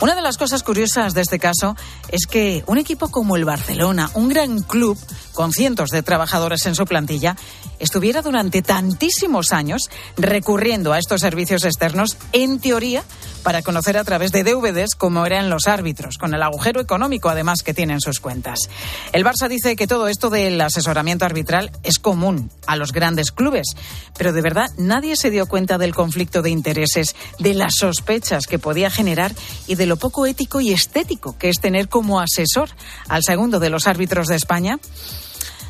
[0.00, 1.74] Una de las cosas curiosas de este caso
[2.08, 4.96] es que un equipo como el Barcelona, un gran club
[5.38, 7.36] con cientos de trabajadores en su plantilla,
[7.78, 13.04] estuviera durante tantísimos años recurriendo a estos servicios externos, en teoría,
[13.44, 17.62] para conocer a través de DVDs cómo eran los árbitros, con el agujero económico además
[17.62, 18.68] que tienen sus cuentas.
[19.12, 23.68] El Barça dice que todo esto del asesoramiento arbitral es común a los grandes clubes,
[24.16, 28.58] pero de verdad nadie se dio cuenta del conflicto de intereses, de las sospechas que
[28.58, 29.32] podía generar
[29.68, 32.70] y de lo poco ético y estético que es tener como asesor
[33.06, 34.80] al segundo de los árbitros de España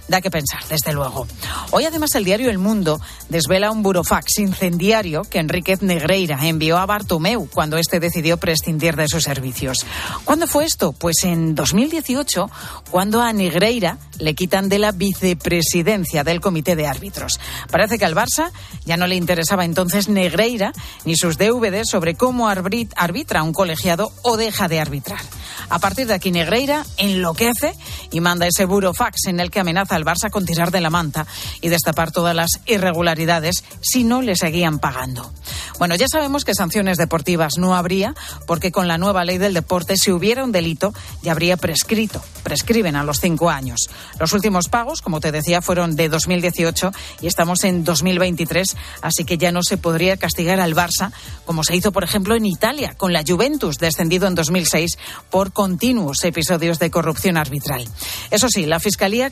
[0.09, 1.27] da que pensar, desde luego.
[1.71, 6.87] Hoy además el diario El Mundo desvela un burofax incendiario que Enríquez Negreira envió a
[6.87, 9.87] Bartomeu cuando éste decidió prescindir de sus servicios.
[10.25, 10.93] ¿Cuándo fue esto?
[10.93, 12.51] Pues en 2018,
[12.91, 17.39] cuando a Negreira le quitan de la vicepresidencia del comité de árbitros.
[17.71, 18.51] Parece que al Barça
[18.85, 20.73] ya no le interesaba entonces Negreira
[21.05, 25.21] ni sus DVD sobre cómo arbitra un colegiado o deja de arbitrar.
[25.69, 27.75] A partir de aquí Negreira enloquece
[28.11, 31.27] y manda ese burofax en el que amenaza al Barça con tirar de la manta
[31.61, 35.31] y destapar todas las irregularidades si no le seguían pagando.
[35.79, 38.15] Bueno, ya sabemos que sanciones deportivas no habría
[38.47, 42.23] porque con la nueva ley del deporte si hubiera un delito ya habría prescrito.
[42.43, 43.91] Prescriben a los cinco años.
[44.19, 49.39] Los últimos pagos, como te decía, fueron de 2018 y estamos en 2023, así que
[49.39, 51.13] ya no se podría castigar al Barça
[51.45, 54.99] como se hizo, por ejemplo, en Italia con la Juventus, descendido en 2006
[55.31, 57.87] por continuos episodios de corrupción arbitral.
[58.31, 59.31] Eso sí, la Fiscalía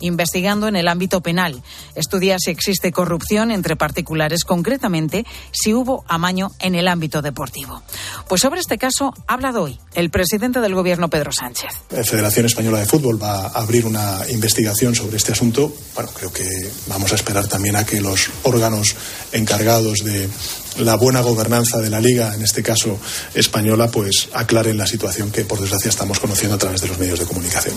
[0.00, 1.62] investigando en el ámbito penal.
[1.94, 7.82] Estudia si existe corrupción entre particulares, concretamente si hubo amaño en el ámbito deportivo.
[8.28, 11.70] Pues sobre este caso ha hablado hoy el presidente del Gobierno, Pedro Sánchez.
[11.90, 15.72] La Federación Española de Fútbol va a abrir una investigación sobre este asunto.
[15.94, 16.46] Bueno, creo que
[16.86, 18.94] vamos a esperar también a que los órganos
[19.32, 20.28] encargados de
[20.78, 22.98] la buena gobernanza de la liga, en este caso
[23.34, 27.18] española, pues aclaren la situación que por desgracia estamos conociendo a través de los medios
[27.18, 27.74] de comunicación.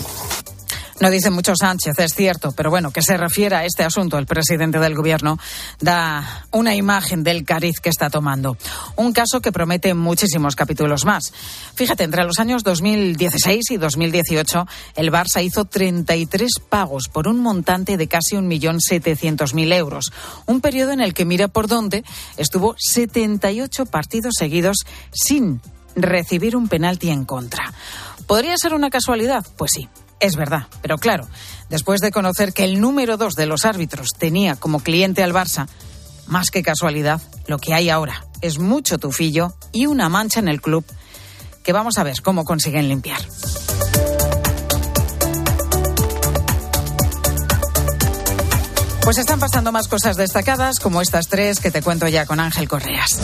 [1.02, 4.26] No dice mucho Sánchez, es cierto, pero bueno, que se refiera a este asunto, el
[4.26, 5.36] presidente del gobierno
[5.80, 8.56] da una imagen del cariz que está tomando.
[8.94, 11.32] Un caso que promete muchísimos capítulos más.
[11.74, 17.96] Fíjate, entre los años 2016 y 2018, el Barça hizo 33 pagos por un montante
[17.96, 20.12] de casi 1.700.000 euros.
[20.46, 22.04] Un periodo en el que, mira por dónde,
[22.36, 24.76] estuvo 78 partidos seguidos
[25.10, 25.60] sin
[25.96, 27.72] recibir un penalti en contra.
[28.28, 29.44] ¿Podría ser una casualidad?
[29.56, 29.88] Pues sí,
[30.22, 31.26] es verdad, pero claro,
[31.68, 35.66] después de conocer que el número dos de los árbitros tenía como cliente al Barça,
[36.26, 40.60] más que casualidad, lo que hay ahora es mucho tufillo y una mancha en el
[40.60, 40.84] club
[41.64, 43.20] que vamos a ver cómo consiguen limpiar.
[49.02, 52.68] Pues están pasando más cosas destacadas como estas tres que te cuento ya con Ángel
[52.68, 53.18] Correas.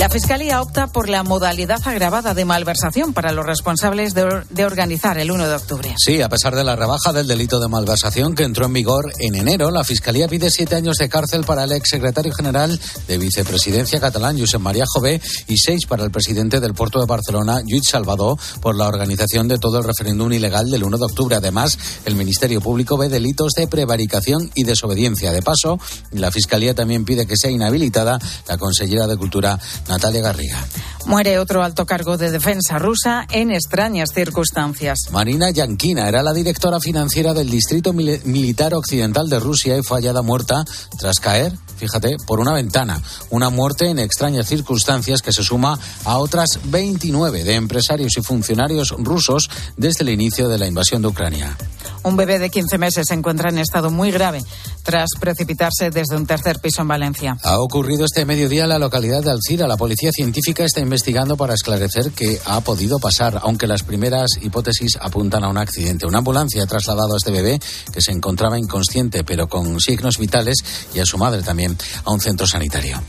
[0.00, 5.30] La Fiscalía opta por la modalidad agravada de malversación para los responsables de, organizar el
[5.30, 5.94] 1 de octubre.
[5.98, 9.34] Sí, a pesar de la rebaja del delito de malversación que entró en vigor en
[9.34, 14.38] enero, la Fiscalía pide siete años de cárcel para el exsecretario general de Vicepresidencia catalán,
[14.38, 18.76] Josep María Jové, y seis para el presidente del Puerto de Barcelona, Lluís Salvador, por
[18.76, 21.36] la organización de todo el referéndum ilegal del 1 de octubre.
[21.36, 25.30] Además, el Ministerio Público ve delitos de prevaricación y desobediencia.
[25.30, 25.78] De paso,
[26.12, 28.18] la Fiscalía también pide que sea inhabilitada
[28.48, 29.58] la consellera de Cultura
[29.90, 30.64] Natalia Garriga.
[31.06, 34.98] Muere otro alto cargo de defensa rusa en extrañas circunstancias.
[35.10, 39.98] Marina Yankina era la directora financiera del Distrito Mil Militar Occidental de Rusia y fue
[39.98, 40.64] hallada muerta
[40.98, 43.02] tras caer, fíjate, por una ventana.
[43.30, 48.94] Una muerte en extrañas circunstancias que se suma a otras 29 de empresarios y funcionarios
[48.98, 51.56] rusos desde el inicio de la invasión de Ucrania.
[52.02, 54.42] Un bebé de 15 meses se encuentra en estado muy grave
[54.82, 57.36] tras precipitarse desde un tercer piso en Valencia.
[57.42, 59.66] Ha ocurrido este mediodía en la localidad de Alcira.
[59.66, 64.98] La policía científica está investigando para esclarecer qué ha podido pasar, aunque las primeras hipótesis
[65.00, 66.06] apuntan a un accidente.
[66.06, 67.58] Una ambulancia ha trasladado a este bebé,
[67.90, 70.58] que se encontraba inconsciente pero con signos vitales,
[70.92, 73.00] y a su madre también a un centro sanitario.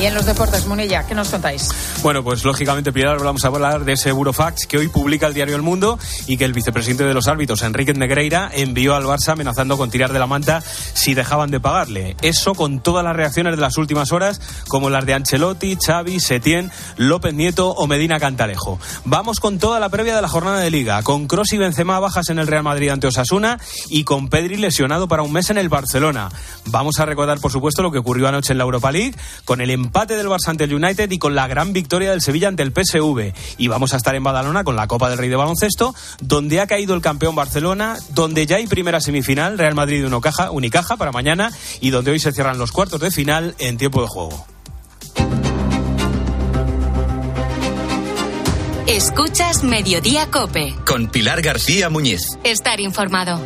[0.00, 1.68] Y en los deportes, Munilla, ¿qué nos contáis?
[2.02, 5.56] Bueno, pues lógicamente, Pilar, vamos a hablar de ese Eurofax que hoy publica el diario
[5.56, 9.76] El Mundo y que el vicepresidente de los árbitros, Enrique Negreira, envió al Barça amenazando
[9.76, 12.16] con tirar de la manta si dejaban de pagarle.
[12.22, 16.70] Eso con todas las reacciones de las últimas horas, como las de Ancelotti, Xavi, Setién,
[16.96, 18.78] López Nieto o Medina Cantalejo.
[19.04, 22.30] Vamos con toda la previa de la jornada de Liga, con Cross y Benzema bajas
[22.30, 25.68] en el Real Madrid ante Osasuna y con Pedri lesionado para un mes en el
[25.68, 26.30] Barcelona.
[26.64, 29.68] Vamos a recordar, por supuesto, lo que ocurrió anoche en la Europa League, con el
[29.68, 32.72] empate del Barça ante el United y con la gran victoria del Sevilla ante el
[32.72, 33.32] PSV.
[33.58, 36.66] Y vamos a estar en Badalona con la Copa del Rey de Baloncesto, donde ha
[36.66, 41.52] caído el campeón Barcelona, donde ya hay primera semifinal, Real Madrid Unicaja, Unicaja para mañana
[41.80, 44.46] y donde hoy se cierran los cuartos de final en tiempo de juego.
[48.86, 50.74] Escuchas Mediodía Cope.
[50.86, 52.38] Con Pilar García Muñiz.
[52.42, 53.40] Estar informado.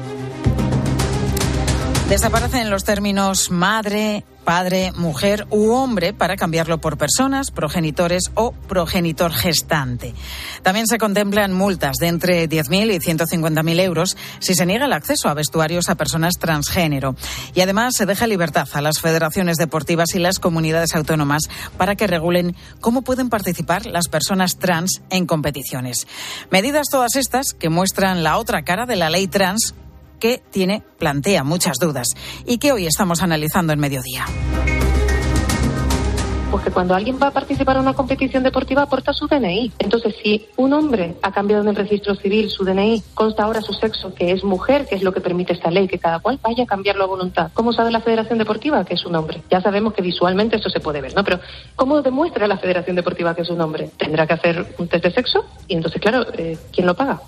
[2.09, 9.32] Desaparecen los términos madre, padre, mujer u hombre para cambiarlo por personas, progenitores o progenitor
[9.32, 10.14] gestante.
[10.62, 15.28] También se contemplan multas de entre 10.000 y 150.000 euros si se niega el acceso
[15.28, 17.16] a vestuarios a personas transgénero.
[17.55, 21.42] Y además se deja libertad a las federaciones deportivas y las comunidades autónomas
[21.76, 26.07] para que regulen cómo pueden participar las personas trans en competiciones.
[26.51, 29.74] Medidas todas estas que muestran la otra cara de la ley trans
[30.25, 32.09] que tiene, plantea muchas dudas
[32.47, 34.25] y que hoy estamos analizando en mediodía.
[36.51, 39.72] Pues que cuando alguien va a participar en una competición deportiva aporta su DNI.
[39.81, 43.75] Entonces, si un hombre ha cambiado en el registro civil su DNI, consta ahora su
[43.75, 46.64] sexo, que es mujer, que es lo que permite esta ley, que cada cual vaya
[46.64, 47.51] a cambiarlo a voluntad.
[47.53, 49.43] ¿Cómo sabe la Federación Deportiva que es un hombre?
[49.51, 51.22] Ya sabemos que visualmente eso se puede ver, ¿no?
[51.22, 51.39] Pero
[51.77, 53.91] ¿cómo demuestra la Federación Deportiva que es un hombre?
[53.99, 57.20] Tendrá que hacer un test de sexo y entonces, claro, eh, ¿quién lo paga?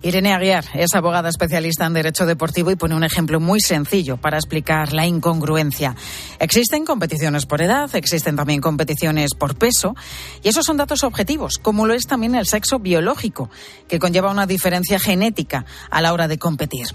[0.00, 4.36] Irene Aguiar es abogada especialista en Derecho Deportivo y pone un ejemplo muy sencillo para
[4.36, 5.96] explicar la incongruencia.
[6.38, 9.96] Existen competiciones por edad, existen también competiciones por peso,
[10.42, 13.50] y esos son datos objetivos, como lo es también el sexo biológico,
[13.88, 16.86] que conlleva una diferencia genética a la hora de competir.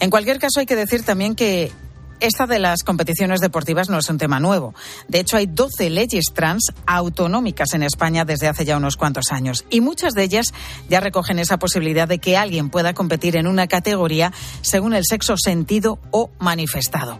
[0.00, 1.72] En cualquier caso, hay que decir también que
[2.20, 4.74] esta de las competiciones deportivas no es un tema nuevo.
[5.08, 9.64] De hecho, hay 12 leyes trans autonómicas en España desde hace ya unos cuantos años.
[9.70, 10.52] Y muchas de ellas
[10.88, 15.36] ya recogen esa posibilidad de que alguien pueda competir en una categoría según el sexo
[15.36, 17.18] sentido o manifestado.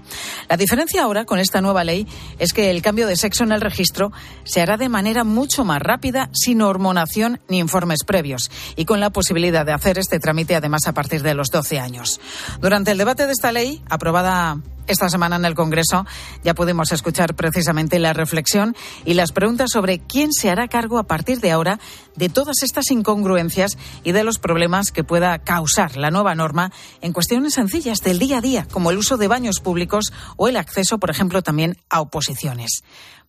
[0.48, 2.06] La diferencia ahora con esta nueva ley
[2.38, 4.12] es que el cambio de sexo en el registro
[4.44, 9.10] se hará de manera mucho más rápida, sin hormonación ni informes previos, y con la
[9.10, 12.20] posibilidad de hacer este trámite además a partir de los 12 años.
[12.60, 16.06] Durante el debate de esta ley, aprobada esta semana en el Congreso
[16.44, 21.06] ya pudimos escuchar precisamente la reflexión y las preguntas sobre quién se hará cargo a
[21.06, 21.78] partir de ahora
[22.14, 27.12] de todas estas incongruencias y de los problemas que pueda causar la nueva norma en
[27.12, 30.98] cuestiones sencillas del día a día, como el uso de baños públicos o el acceso,
[30.98, 32.82] por ejemplo, también a oposiciones.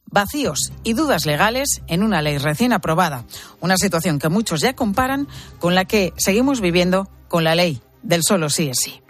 [0.09, 3.25] Vacíos y dudas legales en una ley recién aprobada,
[3.59, 5.27] una situación que muchos ya comparan
[5.59, 9.01] con la que seguimos viviendo con la ley del solo sí es sí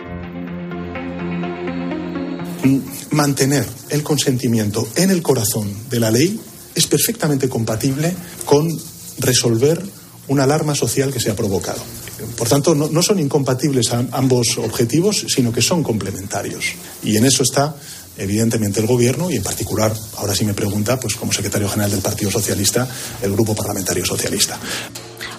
[3.12, 6.40] mantener el consentimiento en el corazón de la ley
[6.76, 8.14] es perfectamente compatible
[8.46, 8.68] con
[9.20, 9.82] resolver
[10.28, 11.82] una alarma social que se ha provocado.
[12.36, 16.66] Por tanto, no, son incompatibles ambos objetivos, sino que son complementarios.
[17.04, 17.76] Y en eso está
[18.18, 22.02] evidentemente el gobierno y en particular, ahora sí me pregunta, pues como secretario general del
[22.02, 22.88] Partido Socialista,
[23.22, 24.60] el Grupo Parlamentario Socialista.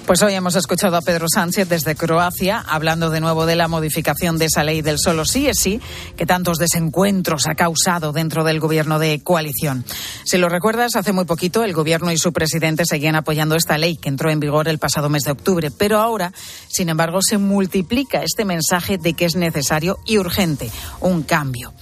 [0.09, 4.39] Pues hoy hemos escuchado a Pedro Sánchez desde Croacia hablando de nuevo de la modificación
[4.39, 5.83] de esa ley del solo sí es sí,
[6.17, 9.85] que tantos desencuentros ha causado dentro del gobierno de coalición.
[10.25, 13.99] Si lo recuerdas, hace muy poquito el gobierno y su presidente seguían apoyando esta ley
[13.99, 16.33] que entró en vigor el pasado mes de octubre, pero ahora,
[16.69, 21.75] sin embargo, se multiplica este mensaje de que es necesario y urgente un cambio.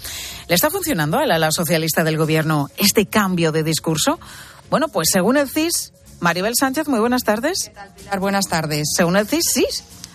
[0.48, 4.18] ¿Le está funcionando a la ala socialista del gobierno este cambio de discurso?
[4.68, 7.64] Bueno, pues según el CIS, Maribel Sánchez, muy buenas tardes.
[7.64, 8.20] ¿Qué tal, Pilar?
[8.20, 8.88] Buenas tardes.
[8.94, 9.66] Según el CIS, sí,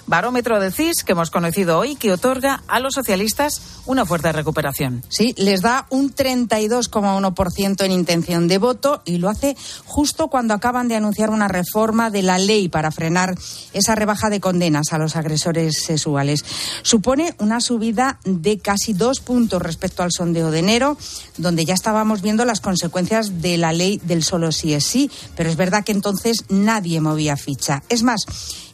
[0.08, 5.04] barómetro de CIS que hemos conocido hoy que otorga a los socialistas una fuerte recuperación.
[5.10, 10.88] Sí, les da un 32,1% en intención de voto y lo hace justo cuando acaban
[10.88, 13.36] de anunciar una reforma de la ley para frenar
[13.74, 16.44] esa rebaja de condenas a los agresores sexuales.
[16.84, 20.98] Supone una subida de casi dos puntos respecto al sondeo de enero,
[21.38, 25.50] donde ya estábamos viendo las consecuencias de la ley del solo sí es sí, pero
[25.50, 27.84] es verdad que entonces nadie movía ficha.
[27.90, 28.26] Es más,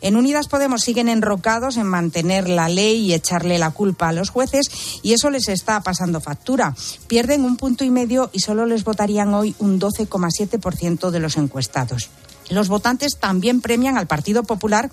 [0.01, 4.29] en Unidas Podemos siguen enrocados en mantener la ley y echarle la culpa a los
[4.29, 4.69] jueces
[5.03, 6.75] y eso les está pasando factura.
[7.07, 12.09] Pierden un punto y medio y solo les votarían hoy un 12,7% de los encuestados.
[12.49, 14.89] Los votantes también premian al Partido Popular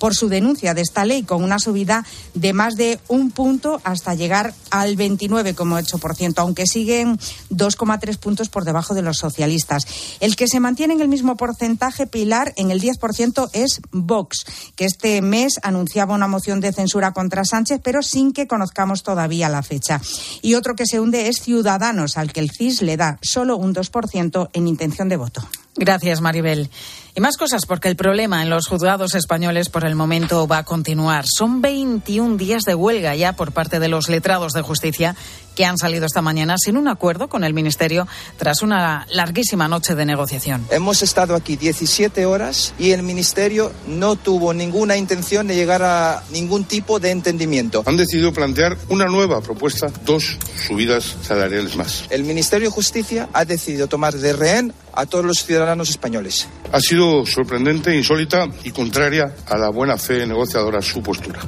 [0.00, 4.14] por su denuncia de esta ley, con una subida de más de un punto hasta
[4.14, 7.18] llegar al 29,8%, aunque siguen
[7.50, 9.84] 2,3 puntos por debajo de los socialistas.
[10.18, 14.86] El que se mantiene en el mismo porcentaje, Pilar, en el 10% es Vox, que
[14.86, 19.62] este mes anunciaba una moción de censura contra Sánchez, pero sin que conozcamos todavía la
[19.62, 20.00] fecha.
[20.40, 23.74] Y otro que se hunde es Ciudadanos, al que el CIS le da solo un
[23.74, 25.46] 2% en intención de voto.
[25.80, 26.68] Gracias, Maribel.
[27.16, 30.64] Y más cosas, porque el problema en los juzgados españoles por el momento va a
[30.64, 31.24] continuar.
[31.26, 35.16] Son 21 días de huelga ya por parte de los letrados de justicia
[35.54, 39.94] que han salido esta mañana sin un acuerdo con el Ministerio tras una larguísima noche
[39.94, 40.66] de negociación.
[40.70, 46.22] Hemos estado aquí 17 horas y el Ministerio no tuvo ninguna intención de llegar a
[46.30, 47.82] ningún tipo de entendimiento.
[47.86, 52.04] Han decidido plantear una nueva propuesta, dos subidas salariales más.
[52.10, 56.48] El Ministerio de Justicia ha decidido tomar de rehén a todos los ciudadanos españoles.
[56.72, 61.40] Ha sido sorprendente, insólita y contraria a la buena fe negociadora su postura.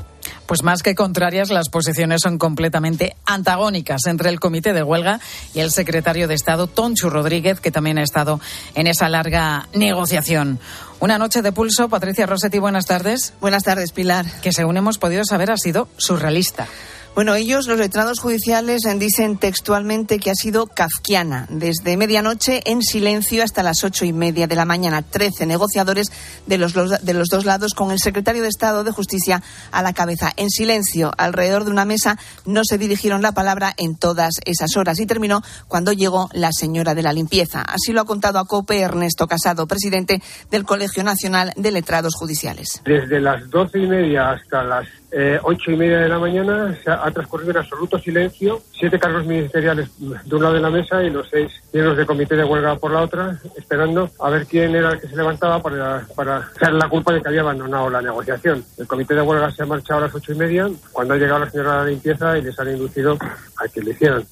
[0.47, 5.20] Pues más que contrarias, las posiciones son completamente antagónicas entre el comité de huelga
[5.55, 8.40] y el secretario de Estado, Tonchu Rodríguez, que también ha estado
[8.74, 10.59] en esa larga negociación.
[11.01, 11.88] Una noche de pulso.
[11.88, 13.34] Patricia Rossetti, buenas tardes.
[13.40, 14.24] Buenas tardes, Pilar.
[14.40, 16.68] Que según hemos podido saber ha sido surrealista.
[17.15, 21.47] Bueno, ellos, los letrados judiciales, dicen textualmente que ha sido kafkiana.
[21.51, 25.03] Desde medianoche en silencio hasta las ocho y media de la mañana.
[25.03, 26.07] Trece negociadores
[26.47, 29.43] de los, de los dos lados con el secretario de Estado de Justicia
[29.73, 30.33] a la cabeza.
[30.39, 34.99] En silencio, alrededor de una mesa, no se dirigieron la palabra en todas esas horas.
[34.99, 37.61] Y terminó cuando llegó la señora de la limpieza.
[37.61, 42.81] Así lo ha contado a COPE Ernesto Casado, presidente del Colegio Nacional de Letrados Judiciales.
[42.87, 46.91] Desde las doce y media hasta las eh, ocho y media de la mañana se
[46.91, 51.11] ha, transcurrido en absoluto silencio, siete cargos ministeriales de un lado de la mesa y
[51.11, 54.93] los seis miembros del comité de huelga por la otra, esperando a ver quién era
[54.93, 58.65] el que se levantaba para, para la culpa de que había abandonado la negociación.
[58.79, 61.41] El comité de huelga se ha marchado a las ocho y media, cuando ha llegado
[61.41, 63.19] la señora de la limpieza y les han inducido
[63.57, 64.25] a que lo hicieran.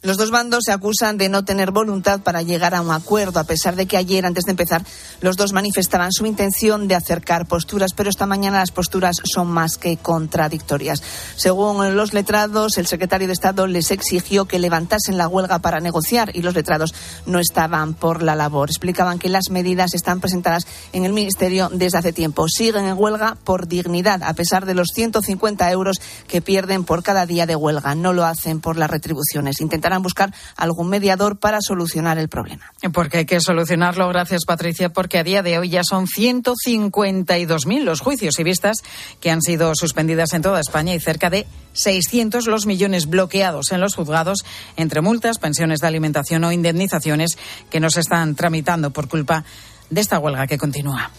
[0.00, 3.44] Los dos bandos se acusan de no tener voluntad para llegar a un acuerdo, a
[3.44, 4.84] pesar de que ayer, antes de empezar,
[5.20, 9.76] los dos manifestaban su intención de acercar posturas, pero esta mañana las posturas son más
[9.76, 11.02] que contradictorias.
[11.34, 16.30] Según los letrados, el secretario de Estado les exigió que levantasen la huelga para negociar
[16.32, 16.94] y los letrados
[17.26, 18.70] no estaban por la labor.
[18.70, 22.46] Explicaban que las medidas están presentadas en el Ministerio desde hace tiempo.
[22.48, 27.26] Siguen en huelga por dignidad, a pesar de los 150 euros que pierden por cada
[27.26, 27.96] día de huelga.
[27.96, 29.60] No lo hacen por las retribuciones.
[29.60, 32.70] Intentan buscar algún mediador para solucionar el problema.
[32.92, 38.00] Porque hay que solucionarlo, gracias Patricia, porque a día de hoy ya son 152.000 los
[38.00, 38.82] juicios y vistas
[39.20, 43.80] que han sido suspendidas en toda España y cerca de 600 los millones bloqueados en
[43.80, 44.44] los juzgados
[44.76, 47.38] entre multas, pensiones de alimentación o indemnizaciones
[47.70, 49.44] que no se están tramitando por culpa
[49.90, 51.10] de esta huelga que continúa.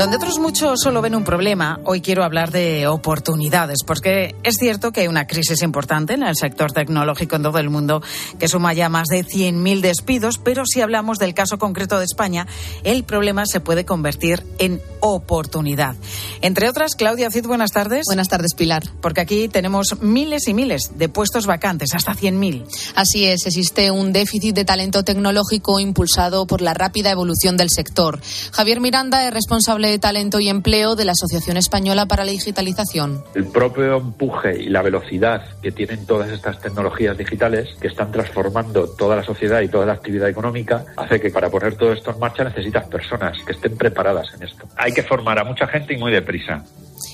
[0.00, 4.92] Donde otros muchos solo ven un problema, hoy quiero hablar de oportunidades, porque es cierto
[4.92, 8.00] que hay una crisis importante en el sector tecnológico en todo el mundo
[8.38, 12.46] que suma ya más de 100.000 despidos, pero si hablamos del caso concreto de España,
[12.82, 15.96] el problema se puede convertir en oportunidad.
[16.40, 18.04] Entre otras, Claudia Cid, buenas tardes.
[18.06, 18.82] Buenas tardes, Pilar.
[19.00, 22.64] Porque aquí tenemos miles y miles de puestos vacantes, hasta 100.000.
[22.94, 28.20] Así es, existe un déficit de talento tecnológico impulsado por la rápida evolución del sector.
[28.52, 33.24] Javier Miranda es responsable de Talento y Empleo de la Asociación Española para la Digitalización.
[33.34, 38.88] El propio empuje y la velocidad que tienen todas estas tecnologías digitales, que están transformando
[38.88, 42.18] toda la sociedad y toda la actividad económica, hace que para poner todo esto en
[42.18, 44.66] marcha necesitas personas que estén preparadas en esto.
[44.76, 46.64] Hay que formar a mucha gente y muy deprisa.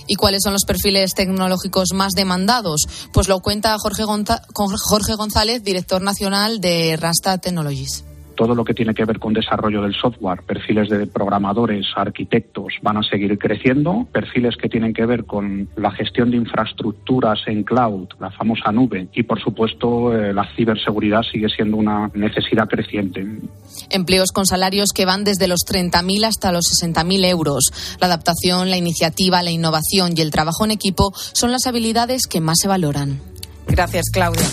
[0.07, 2.83] ¿Y cuáles son los perfiles tecnológicos más demandados?
[3.12, 4.05] Pues lo cuenta Jorge
[5.14, 8.05] González, director nacional de Rasta Technologies.
[8.37, 12.99] Todo lo que tiene que ver con desarrollo del software, perfiles de programadores, arquitectos van
[12.99, 18.09] a seguir creciendo, perfiles que tienen que ver con la gestión de infraestructuras en cloud,
[18.20, 23.26] la famosa nube y por supuesto eh, la ciberseguridad sigue siendo una necesidad creciente.
[23.91, 27.97] Empleos con salarios que van desde los 30.000 hasta los 60.000 euros.
[28.01, 32.41] La adaptación, la iniciativa, la innovación y el trabajo en equipo son las habilidades que
[32.41, 33.20] más se valoran.
[33.66, 34.47] Gracias, Claudia.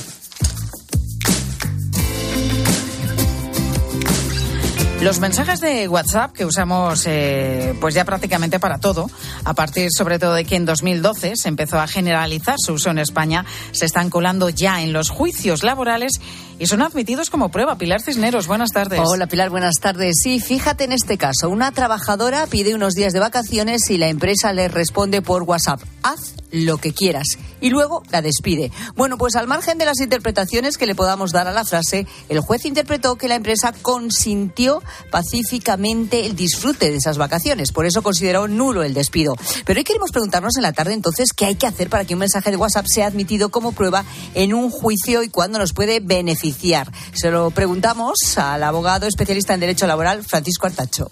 [5.04, 9.10] Los mensajes de WhatsApp que usamos eh, pues ya prácticamente para todo,
[9.44, 13.00] a partir sobre todo de que en 2012 se empezó a generalizar su uso en
[13.00, 16.22] España, se están colando ya en los juicios laborales
[16.60, 17.78] y son admitidos como prueba.
[17.78, 19.00] Pilar Cisneros, buenas tardes.
[19.04, 20.16] Hola Pilar, buenas tardes.
[20.22, 24.54] Sí, fíjate en este caso, una trabajadora pide unos días de vacaciones y la empresa
[24.54, 27.26] le responde por WhatsApp, haz lo que quieras
[27.60, 28.72] y luego la despide.
[28.96, 32.40] Bueno, pues al margen de las interpretaciones que le podamos dar a la frase, el
[32.42, 37.72] juez interpretó que la empresa consintió pacíficamente el disfrute de esas vacaciones.
[37.72, 39.36] Por eso consideró nulo el despido.
[39.66, 42.20] Pero hoy queremos preguntarnos en la tarde entonces qué hay que hacer para que un
[42.20, 46.53] mensaje de WhatsApp sea admitido como prueba en un juicio y cuándo nos puede beneficiar.
[47.14, 51.12] Se lo preguntamos al abogado especialista en Derecho Laboral, Francisco Artacho.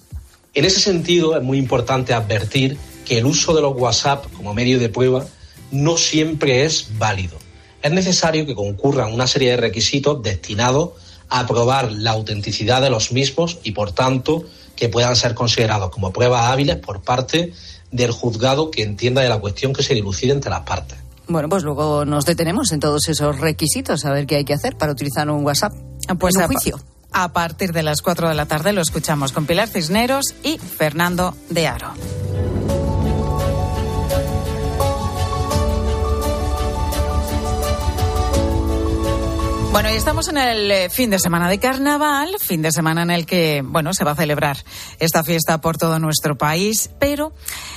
[0.53, 4.79] En ese sentido, es muy importante advertir que el uso de los WhatsApp como medio
[4.79, 5.25] de prueba
[5.71, 7.37] no siempre es válido.
[7.81, 10.91] Es necesario que concurran una serie de requisitos destinados
[11.29, 16.11] a probar la autenticidad de los mismos y, por tanto, que puedan ser considerados como
[16.11, 17.53] pruebas hábiles por parte
[17.91, 20.97] del juzgado que entienda de la cuestión que se dilucide entre las partes.
[21.31, 24.77] Bueno, pues luego nos detenemos en todos esos requisitos, a ver qué hay que hacer
[24.77, 25.73] para utilizar un WhatsApp
[26.19, 26.79] pues en un juicio.
[27.11, 31.35] A partir de las 4 de la tarde lo escuchamos con Pilar Cisneros y Fernando
[31.49, 31.93] de Aro.
[39.71, 43.09] Bueno, y estamos en el eh, fin de semana de carnaval, fin de semana en
[43.09, 44.57] el que, bueno, se va a celebrar
[44.99, 47.31] esta fiesta por todo nuestro país, pero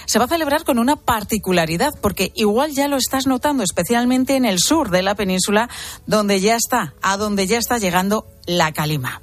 [0.05, 4.45] se va a celebrar con una particularidad, porque igual ya lo estás notando, especialmente en
[4.45, 5.71] el sur de la península,
[6.05, 9.23] donde ya está, a donde ya está llegando la calima.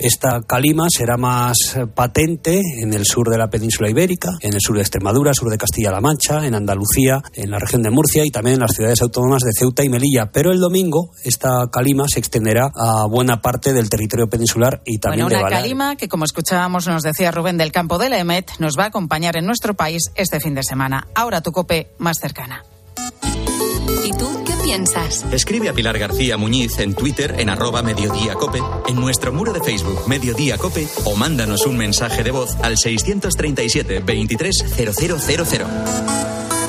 [0.00, 4.60] Esta calima será más eh, patente en el sur de la península ibérica, en el
[4.60, 8.30] sur de Extremadura, sur de Castilla-La Mancha, en Andalucía, en la región de Murcia y
[8.30, 10.30] también en las ciudades autónomas de Ceuta y Melilla.
[10.32, 15.26] Pero el domingo esta calima se extenderá a buena parte del territorio peninsular y también
[15.26, 18.52] bueno, de una calima que, como escuchábamos, nos decía Rubén del Campo de la EMET,
[18.58, 21.08] nos va a acompañar en nuestro país este fin de semana.
[21.14, 22.64] Ahora tu cope más cercana.
[24.04, 24.39] ¿Y tú
[25.32, 29.60] Escribe a Pilar García Muñiz en Twitter en arroba Mediodía Cope, en nuestro muro de
[29.60, 36.59] Facebook Mediodía Cope o mándanos un mensaje de voz al 637 23 0000.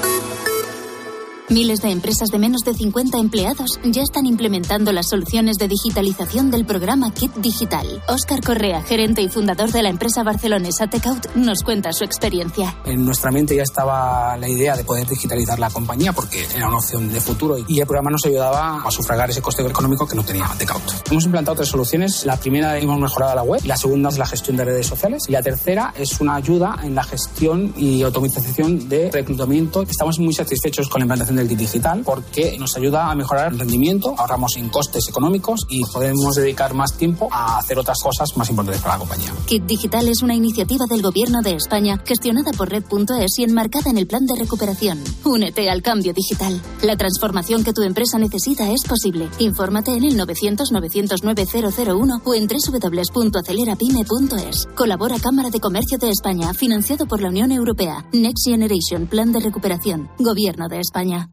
[1.51, 6.49] Miles de empresas de menos de 50 empleados ya están implementando las soluciones de digitalización
[6.49, 8.01] del programa Kit Digital.
[8.07, 12.73] Óscar Correa, gerente y fundador de la empresa barcelonesa Tecout, nos cuenta su experiencia.
[12.85, 16.77] En nuestra mente ya estaba la idea de poder digitalizar la compañía porque era una
[16.77, 20.23] opción de futuro y el programa nos ayudaba a sufragar ese coste económico que no
[20.23, 20.81] tenía Tecout.
[21.11, 22.25] Hemos implantado tres soluciones.
[22.25, 25.33] La primera hemos mejorado la web, la segunda es la gestión de redes sociales y
[25.33, 29.81] la tercera es una ayuda en la gestión y automatización de reclutamiento.
[29.81, 34.13] Estamos muy satisfechos con la implantación del digital porque nos ayuda a mejorar el rendimiento,
[34.17, 38.81] ahorramos en costes económicos y podemos dedicar más tiempo a hacer otras cosas más importantes
[38.81, 39.33] para la compañía.
[39.45, 43.97] Kit Digital es una iniciativa del Gobierno de España gestionada por Red.es y enmarcada en
[43.97, 45.03] el plan de recuperación.
[45.23, 46.61] Únete al cambio digital.
[46.83, 49.29] La transformación que tu empresa necesita es posible.
[49.39, 54.67] Infórmate en el 900-909-001 o en www.acelerapyme.es.
[54.75, 58.05] Colabora Cámara de Comercio de España, financiado por la Unión Europea.
[58.13, 60.09] Next Generation, Plan de Recuperación.
[60.19, 61.30] Gobierno de España.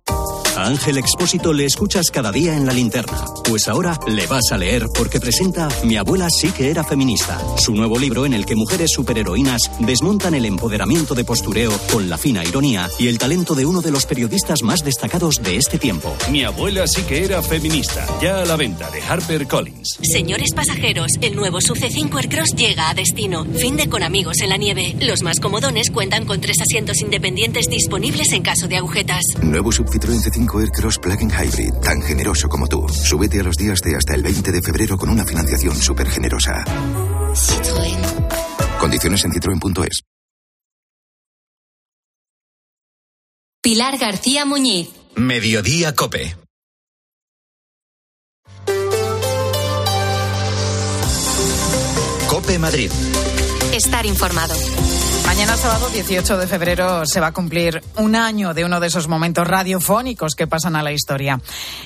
[0.58, 3.24] A Ángel Expósito le escuchas cada día en la linterna.
[3.48, 7.38] Pues ahora le vas a leer porque presenta Mi abuela sí que era feminista.
[7.58, 12.18] Su nuevo libro en el que mujeres superheroínas desmontan el empoderamiento de postureo con la
[12.18, 16.12] fina ironía y el talento de uno de los periodistas más destacados de este tiempo.
[16.32, 18.04] Mi abuela sí que era feminista.
[18.20, 20.00] Ya a la venta de Harper Collins.
[20.02, 23.44] Señores pasajeros, el nuevo Sub C5 Aircross llega a destino.
[23.44, 24.96] Fin de con amigos en la nieve.
[24.98, 29.22] Los más comodones cuentan con tres asientos independientes disponibles en caso de agujetas.
[29.40, 32.88] Nuevo Sub Citroën C5 Aircross Plug-in Hybrid, tan generoso como tú.
[32.88, 36.64] Súbete a los días de hasta el 20 de febrero con una financiación súper generosa.
[37.34, 38.78] Citroën.
[38.80, 40.02] Condiciones en citroen.es.
[43.60, 44.88] Pilar García Muñiz.
[45.16, 46.36] Mediodía Cope.
[52.28, 52.90] Cope Madrid.
[53.74, 54.54] Estar informado.
[55.28, 59.08] Mañana sábado 18 de febrero se va a cumplir un año de uno de esos
[59.08, 61.38] momentos radiofónicos que pasan a la historia.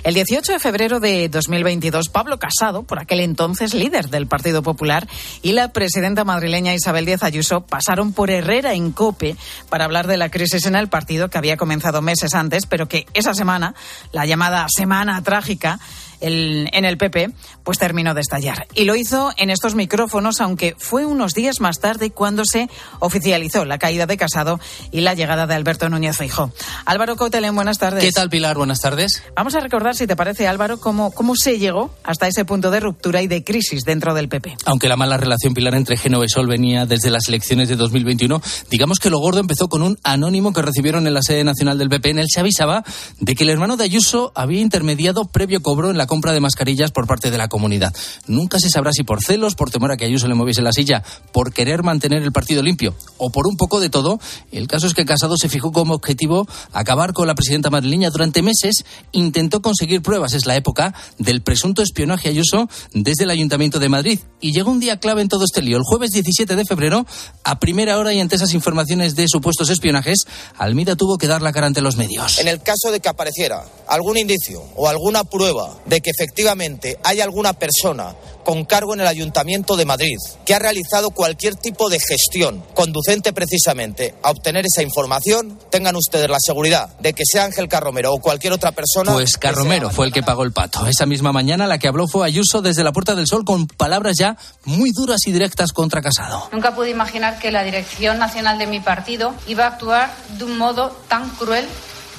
[0.05, 5.09] El 18 de febrero de 2022, Pablo Casado, por aquel entonces líder del Partido Popular,
[5.43, 9.36] y la presidenta madrileña Isabel Díaz Ayuso pasaron por Herrera en Cope
[9.68, 13.07] para hablar de la crisis en el partido que había comenzado meses antes, pero que
[13.12, 13.74] esa semana,
[14.12, 15.80] la llamada Semana Trágica,
[16.22, 17.30] en el PP,
[17.64, 18.66] pues terminó de estallar.
[18.74, 22.68] Y lo hizo en estos micrófonos, aunque fue unos días más tarde cuando se
[23.00, 24.60] oficializó la caída de Casado
[24.90, 26.52] y la llegada de Alberto Núñez Feijóo.
[26.84, 28.02] Álvaro Cotelén, buenas tardes.
[28.02, 28.56] ¿Qué tal, Pilar?
[28.56, 29.22] Buenas tardes.
[29.34, 32.80] Vamos a recordar, si te parece, Álvaro, cómo, cómo se llegó hasta ese punto de
[32.80, 34.56] ruptura y de crisis dentro del PP.
[34.64, 38.40] Aunque la mala relación, Pilar, entre Génova y Sol venía desde las elecciones de 2021,
[38.70, 41.88] digamos que lo gordo empezó con un anónimo que recibieron en la sede nacional del
[41.88, 42.10] PP.
[42.10, 42.84] En él se avisaba
[43.18, 46.90] de que el hermano de Ayuso había intermediado previo cobro en la compra de mascarillas
[46.90, 47.90] por parte de la comunidad.
[48.26, 51.02] Nunca se sabrá si por celos, por temor a que Ayuso le moviese la silla,
[51.32, 54.20] por querer mantener el partido limpio o por un poco de todo.
[54.50, 58.10] El caso es que Casado se fijó como objetivo acabar con la presidenta madrileña.
[58.10, 60.34] Durante meses intentó conseguir pruebas.
[60.34, 64.20] Es la época del presunto espionaje Ayuso desde el Ayuntamiento de Madrid.
[64.38, 65.78] Y llegó un día clave en todo este lío.
[65.78, 67.06] El jueves 17 de febrero,
[67.42, 70.24] a primera hora y ante esas informaciones de supuestos espionajes,
[70.58, 72.38] Almida tuvo que dar la cara ante los medios.
[72.38, 76.98] En el caso de que apareciera algún indicio o alguna prueba de que efectivamente efectivamente
[77.05, 81.88] hay alguna persona con cargo en el Ayuntamiento de Madrid que ha realizado cualquier tipo
[81.88, 87.44] de gestión conducente precisamente a obtener esa información, tengan ustedes la seguridad de que sea
[87.44, 89.12] Ángel Carromero o cualquier otra persona.
[89.12, 90.86] Pues Carromero fue el que pagó el pato.
[90.86, 94.16] Esa misma mañana la que habló fue Ayuso desde la Puerta del Sol con palabras
[94.18, 96.48] ya muy duras y directas contra Casado.
[96.50, 100.59] Nunca pude imaginar que la dirección nacional de mi partido iba a actuar de un
[100.59, 101.66] modo tan cruel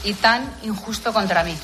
[0.06, 1.56] y tan injusto contra mí.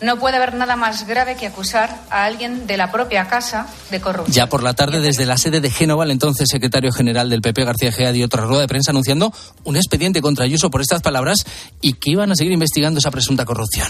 [0.00, 4.00] No puede haber nada más grave que acusar a alguien de la propia casa de
[4.00, 4.34] corrupción.
[4.34, 7.64] Ya por la tarde, desde la sede de Génova, el entonces secretario general del PP,
[7.64, 9.32] García Gea, dio otra rueda de prensa anunciando
[9.62, 11.44] un expediente contra Ayuso por estas palabras
[11.80, 13.88] y que iban a seguir investigando esa presunta corrupción.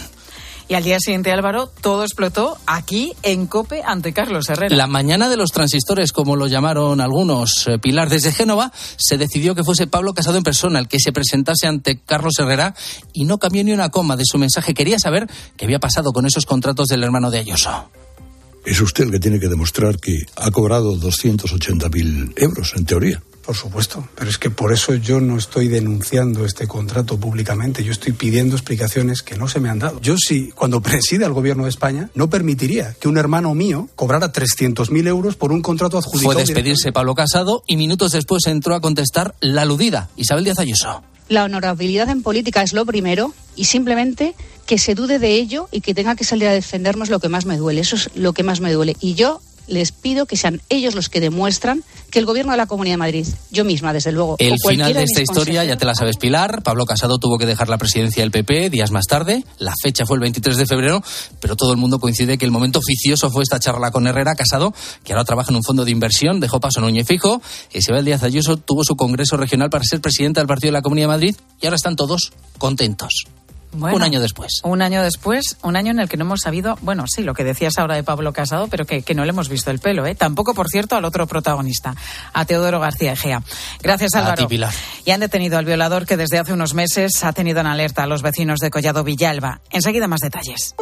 [0.68, 4.74] Y al día siguiente, Álvaro, todo explotó aquí en Cope ante Carlos Herrera.
[4.74, 9.54] La mañana de los transistores, como lo llamaron algunos, eh, Pilar, desde Génova, se decidió
[9.54, 12.74] que fuese Pablo Casado en persona el que se presentase ante Carlos Herrera
[13.12, 14.72] y no cambió ni una coma de su mensaje.
[14.72, 17.90] Quería saber qué había pasado con esos contratos del hermano de Ayuso.
[18.64, 23.22] Es usted el que tiene que demostrar que ha cobrado 280.000 euros, en teoría.
[23.44, 27.92] Por supuesto, pero es que por eso yo no estoy denunciando este contrato públicamente, yo
[27.92, 30.00] estoy pidiendo explicaciones que no se me han dado.
[30.00, 34.32] Yo sí, cuando presida el gobierno de España, no permitiría que un hermano mío cobrara
[34.32, 36.32] 300.000 euros por un contrato adjudicado.
[36.32, 41.02] Fue despedirse Pablo Casado y minutos después entró a contestar la aludida Isabel Díaz Ayuso.
[41.28, 44.34] La honorabilidad en política es lo primero y simplemente
[44.66, 47.46] que se dude de ello y que tenga que salir a defendernos lo que más
[47.46, 47.80] me duele.
[47.80, 48.96] Eso es lo que más me duele.
[49.00, 52.66] Y yo les pido que sean ellos los que demuestran que el gobierno de la
[52.66, 54.36] Comunidad de Madrid, yo misma, desde luego.
[54.38, 56.62] El final de esta historia, ya te la sabes, Pilar.
[56.62, 59.44] Pablo Casado tuvo que dejar la presidencia del PP días más tarde.
[59.58, 61.02] La fecha fue el 23 de febrero,
[61.40, 64.72] pero todo el mundo coincide que el momento oficioso fue esta charla con Herrera Casado,
[65.02, 67.42] que ahora trabaja en un fondo de inversión, dejó paso a Núñez Fijo.
[67.72, 71.08] Isabel Díaz Ayuso tuvo su congreso regional para ser presidenta del Partido de la Comunidad
[71.08, 73.24] de Madrid y ahora están todos contentos
[73.74, 74.60] un año después.
[74.64, 77.44] Un año después, un año en el que no hemos sabido, bueno, sí, lo que
[77.44, 80.14] decías ahora de Pablo Casado, pero que, no le hemos visto el pelo, ¿eh?
[80.14, 81.94] Tampoco, por cierto, al otro protagonista,
[82.32, 83.42] a Teodoro García Egea.
[83.82, 84.48] Gracias, Álvaro.
[85.04, 88.06] Y han detenido al violador que desde hace unos meses ha tenido en alerta a
[88.06, 89.60] los vecinos de Collado Villalba.
[89.70, 90.74] Enseguida más detalles.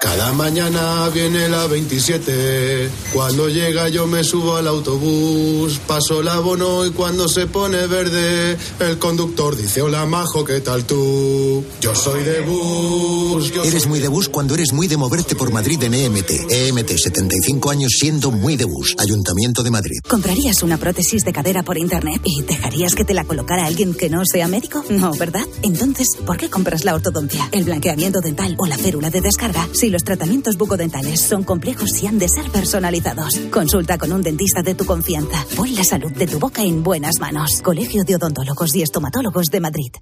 [0.00, 2.88] Cada mañana viene la 27.
[3.12, 5.78] Cuando llega yo me subo al autobús.
[5.86, 10.86] Paso el abono y cuando se pone verde, el conductor dice: Hola, majo, ¿qué tal
[10.86, 11.62] tú?
[11.82, 13.52] Yo soy de bus.
[13.62, 16.30] eres muy de bus cuando eres muy de moverte por Madrid en EMT.
[16.48, 18.96] EMT, 75 años siendo muy de bus.
[18.98, 19.98] Ayuntamiento de Madrid.
[20.08, 24.08] ¿Comprarías una prótesis de cadera por internet y dejarías que te la colocara alguien que
[24.08, 24.82] no sea médico?
[24.88, 25.44] No, ¿verdad?
[25.60, 29.89] Entonces, ¿por qué compras la ortodoncia, el blanqueamiento dental o la férula de descarga si
[29.90, 33.36] los tratamientos bucodentales son complejos y han de ser personalizados.
[33.50, 35.44] Consulta con un dentista de tu confianza.
[35.56, 37.60] Pon la salud de tu boca en buenas manos.
[37.62, 39.92] Colegio de Odontólogos y Estomatólogos de Madrid.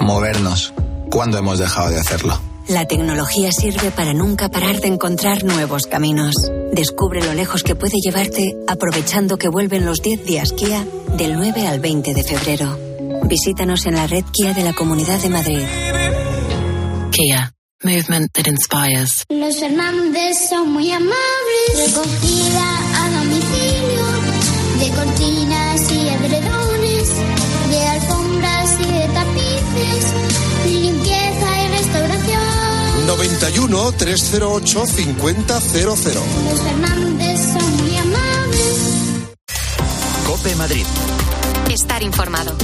[0.00, 0.72] Movernos.
[1.10, 2.38] ¿Cuándo hemos dejado de hacerlo?
[2.68, 6.34] La tecnología sirve para nunca parar de encontrar nuevos caminos.
[6.72, 10.84] Descubre lo lejos que puede llevarte aprovechando que vuelven los 10 días Kia
[11.16, 12.78] del 9 al 20 de febrero.
[13.24, 15.62] Visítanos en la red Kia de la Comunidad de Madrid.
[17.12, 17.55] Kia.
[17.86, 19.24] Movement that inspires.
[19.28, 21.86] Los Fernández son muy amables.
[21.86, 22.66] Recogida
[22.96, 24.04] a domicilio
[24.80, 27.08] de cortinas y edredones,
[27.70, 30.04] de alfombras y de tapices,
[30.66, 33.06] limpieza y restauración.
[33.06, 35.36] 91 308 5000.
[35.46, 38.78] Los Fernández son muy amables.
[40.26, 40.86] Cope Madrid.
[41.70, 42.56] Estar informado.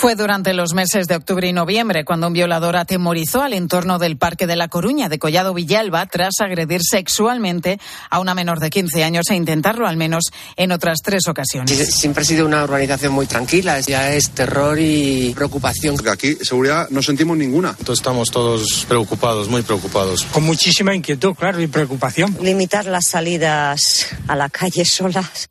[0.00, 4.16] Fue durante los meses de octubre y noviembre cuando un violador atemorizó al entorno del
[4.16, 9.02] Parque de La Coruña de Collado Villalba tras agredir sexualmente a una menor de 15
[9.02, 11.96] años e intentarlo al menos en otras tres ocasiones.
[11.96, 15.96] Siempre ha sido una urbanización muy tranquila, ya es terror y preocupación.
[15.96, 17.70] Porque aquí seguridad no sentimos ninguna.
[17.70, 20.22] Entonces estamos todos preocupados, muy preocupados.
[20.26, 22.38] Con muchísima inquietud, claro, y preocupación.
[22.40, 25.48] Limitar las salidas a la calle solas.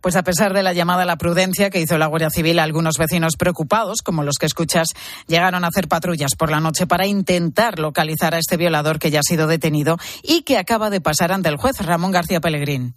[0.00, 2.98] Pues a pesar de la llamada a la prudencia que hizo la Guardia Civil, algunos
[2.98, 4.88] vecinos preocupados, como los que escuchas,
[5.26, 9.20] llegaron a hacer patrullas por la noche para intentar localizar a este violador que ya
[9.20, 12.94] ha sido detenido y que acaba de pasar ante el juez Ramón García Pellegrín.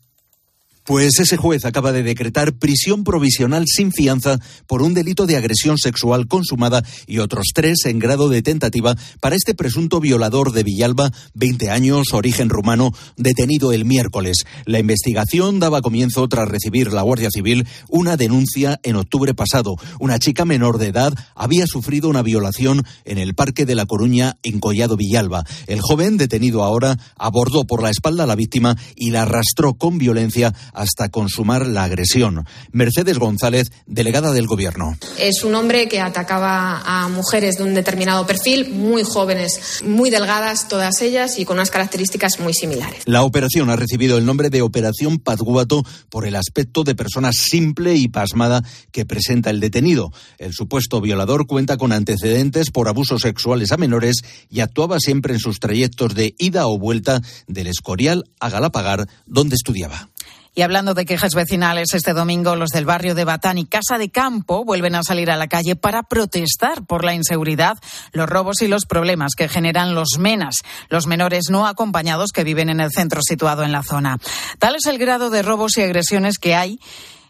[0.84, 5.78] Pues ese juez acaba de decretar prisión provisional sin fianza por un delito de agresión
[5.78, 11.12] sexual consumada y otros tres en grado de tentativa para este presunto violador de Villalba,
[11.36, 14.44] 20 años, origen rumano, detenido el miércoles.
[14.66, 19.76] La investigación daba comienzo tras recibir la Guardia Civil una denuncia en octubre pasado.
[20.00, 24.38] Una chica menor de edad había sufrido una violación en el Parque de la Coruña
[24.42, 25.44] en Collado Villalba.
[25.68, 30.00] El joven, detenido ahora, abordó por la espalda a la víctima y la arrastró con
[30.00, 32.46] violencia hasta consumar la agresión.
[32.72, 34.98] Mercedes González, delegada del Gobierno.
[35.20, 40.68] Es un hombre que atacaba a mujeres de un determinado perfil, muy jóvenes, muy delgadas
[40.68, 43.04] todas ellas y con unas características muy similares.
[43.06, 47.96] La operación ha recibido el nombre de Operación Pazguato por el aspecto de persona simple
[47.96, 50.12] y pasmada que presenta el detenido.
[50.38, 55.40] El supuesto violador cuenta con antecedentes por abusos sexuales a menores y actuaba siempre en
[55.40, 60.11] sus trayectos de ida o vuelta del Escorial a Galapagar, donde estudiaba.
[60.54, 64.10] Y hablando de quejas vecinales, este domingo los del barrio de Batán y Casa de
[64.10, 67.78] Campo vuelven a salir a la calle para protestar por la inseguridad,
[68.12, 70.56] los robos y los problemas que generan los menas,
[70.90, 74.18] los menores no acompañados que viven en el centro situado en la zona.
[74.60, 76.80] Tal es el grado de robos y agresiones que hay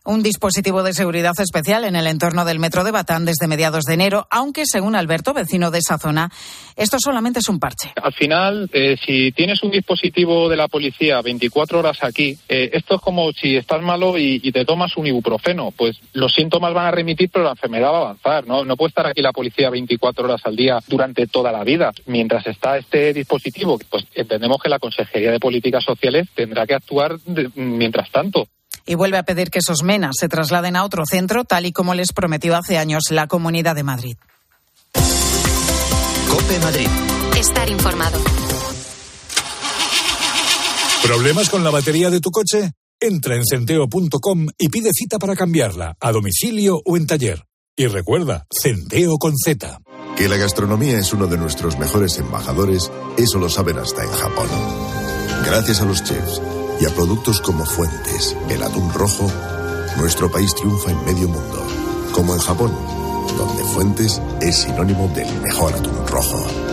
[0.03, 3.93] un dispositivo de seguridad especial en el entorno del metro de Batán desde mediados de
[3.93, 6.29] enero, aunque según Alberto, vecino de esa zona,
[6.75, 7.93] esto solamente es un parche.
[8.01, 12.95] Al final, eh, si tienes un dispositivo de la policía 24 horas aquí, eh, esto
[12.95, 15.71] es como si estás malo y, te tomas un ibuprofeno.
[15.71, 18.47] Pues los síntomas van a remitir, pero la enfermedad va a avanzar.
[18.47, 21.91] No, no puede estar aquí la policía 24 horas al día durante toda la vida.
[22.07, 27.15] Mientras está este dispositivo, pues entendemos que la Consejería de Políticas Sociales tendrá que actuar
[27.55, 28.47] mientras tanto
[28.85, 31.93] y vuelve a pedir que esos menas se trasladen a otro centro, tal y como
[31.93, 34.17] les prometió hace años la Comunidad de Madrid.
[36.29, 36.87] Cope Madrid.
[37.37, 38.19] Estar informado.
[41.03, 42.71] ¿Problemas con la batería de tu coche?
[42.99, 47.43] Entra en centeo.com y pide cita para cambiarla, a domicilio o en taller.
[47.75, 49.79] Y recuerda, Centeo con Z.
[50.15, 54.47] Que la gastronomía es uno de nuestros mejores embajadores, eso lo saben hasta en Japón.
[55.45, 56.41] Gracias a los chefs
[56.81, 59.31] y a productos como Fuentes, el atún rojo,
[59.97, 61.63] nuestro país triunfa en medio mundo,
[62.11, 62.71] como en Japón,
[63.37, 66.70] donde Fuentes es sinónimo del mejor atún rojo.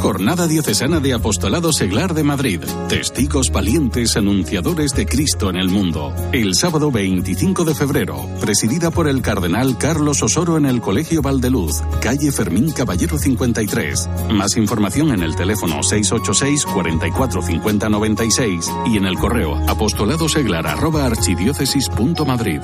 [0.00, 2.60] Jornada Diocesana de Apostolado Seglar de Madrid.
[2.88, 6.14] Testigos valientes anunciadores de Cristo en el mundo.
[6.32, 11.82] El sábado 25 de febrero, presidida por el cardenal Carlos Osoro en el Colegio Valdeluz,
[12.00, 14.08] calle Fermín Caballero 53.
[14.32, 21.06] Más información en el teléfono 686 44 50 96 y en el correo apostoladoseglar arroba
[21.06, 22.60] archidiócesis.madrid.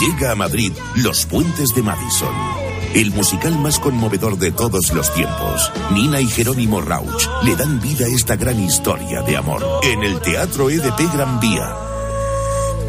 [0.00, 2.63] Llega a Madrid Los Puentes de Madison
[2.94, 5.72] el musical más conmovedor de todos los tiempos.
[5.92, 10.20] Nina y Jerónimo Rauch le dan vida a esta gran historia de amor en el
[10.20, 11.93] Teatro EDP Gran Vía.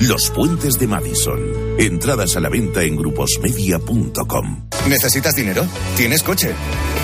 [0.02, 1.39] Los Puentes de Madison.
[1.80, 4.68] Entradas a la venta en gruposmedia.com.
[4.88, 5.66] ¿Necesitas dinero?
[5.96, 6.54] ¿Tienes coche?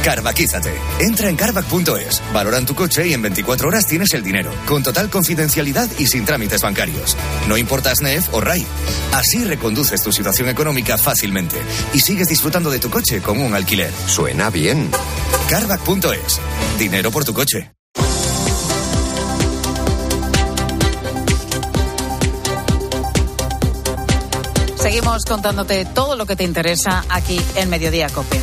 [0.04, 0.74] Carvaquízate.
[1.00, 5.10] Entra en carvac.es, valoran tu coche y en 24 horas tienes el dinero, con total
[5.10, 7.16] confidencialidad y sin trámites bancarios.
[7.48, 8.66] No importa SNEF o RAI.
[9.14, 11.56] Así reconduces tu situación económica fácilmente
[11.94, 13.92] y sigues disfrutando de tu coche como un alquiler.
[14.08, 14.90] Suena bien.
[15.50, 16.40] Carvac.es.
[16.78, 17.72] Dinero por tu coche.
[24.92, 28.42] Seguimos contándote todo lo que te interesa aquí en Mediodía Cope.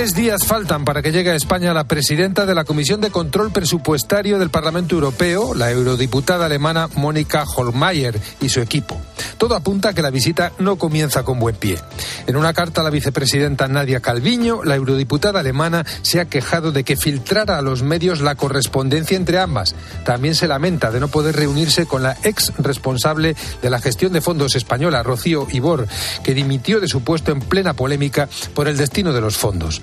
[0.00, 3.50] Tres días faltan para que llegue a España la presidenta de la Comisión de Control
[3.52, 8.98] Presupuestario del Parlamento Europeo, la eurodiputada alemana Mónica Holmeyer y su equipo.
[9.36, 11.78] Todo apunta a que la visita no comienza con buen pie.
[12.26, 16.82] En una carta a la vicepresidenta Nadia Calviño, la eurodiputada alemana se ha quejado de
[16.82, 19.74] que filtrara a los medios la correspondencia entre ambas.
[20.06, 24.22] También se lamenta de no poder reunirse con la ex responsable de la gestión de
[24.22, 25.86] fondos española, Rocío Ibor,
[26.22, 29.82] que dimitió de su puesto en plena polémica por el destino de los fondos.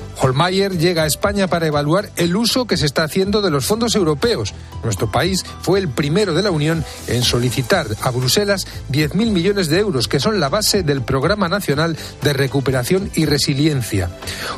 [0.21, 3.95] Holmeyer llega a España para evaluar el uso que se está haciendo de los fondos
[3.95, 4.53] europeos.
[4.83, 9.79] Nuestro país fue el primero de la Unión en solicitar a Bruselas 10.000 millones de
[9.79, 14.11] euros, que son la base del Programa Nacional de Recuperación y Resiliencia.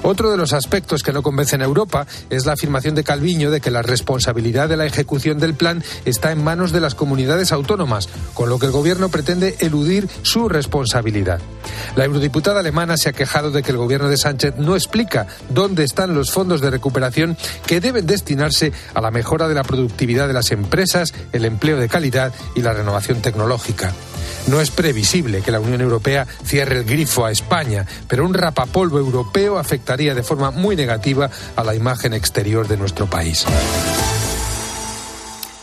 [0.03, 3.61] Otro de los aspectos que no convencen a Europa es la afirmación de Calviño de
[3.61, 8.09] que la responsabilidad de la ejecución del plan está en manos de las comunidades autónomas,
[8.34, 11.39] con lo que el Gobierno pretende eludir su responsabilidad.
[11.95, 15.84] La eurodiputada alemana se ha quejado de que el Gobierno de Sánchez no explica dónde
[15.84, 20.34] están los fondos de recuperación que deben destinarse a la mejora de la productividad de
[20.34, 23.93] las empresas, el empleo de calidad y la renovación tecnológica.
[24.47, 28.99] No es previsible que la Unión Europea cierre el grifo a España, pero un rapapolvo
[28.99, 33.45] europeo afectaría de forma muy negativa a la imagen exterior de nuestro país.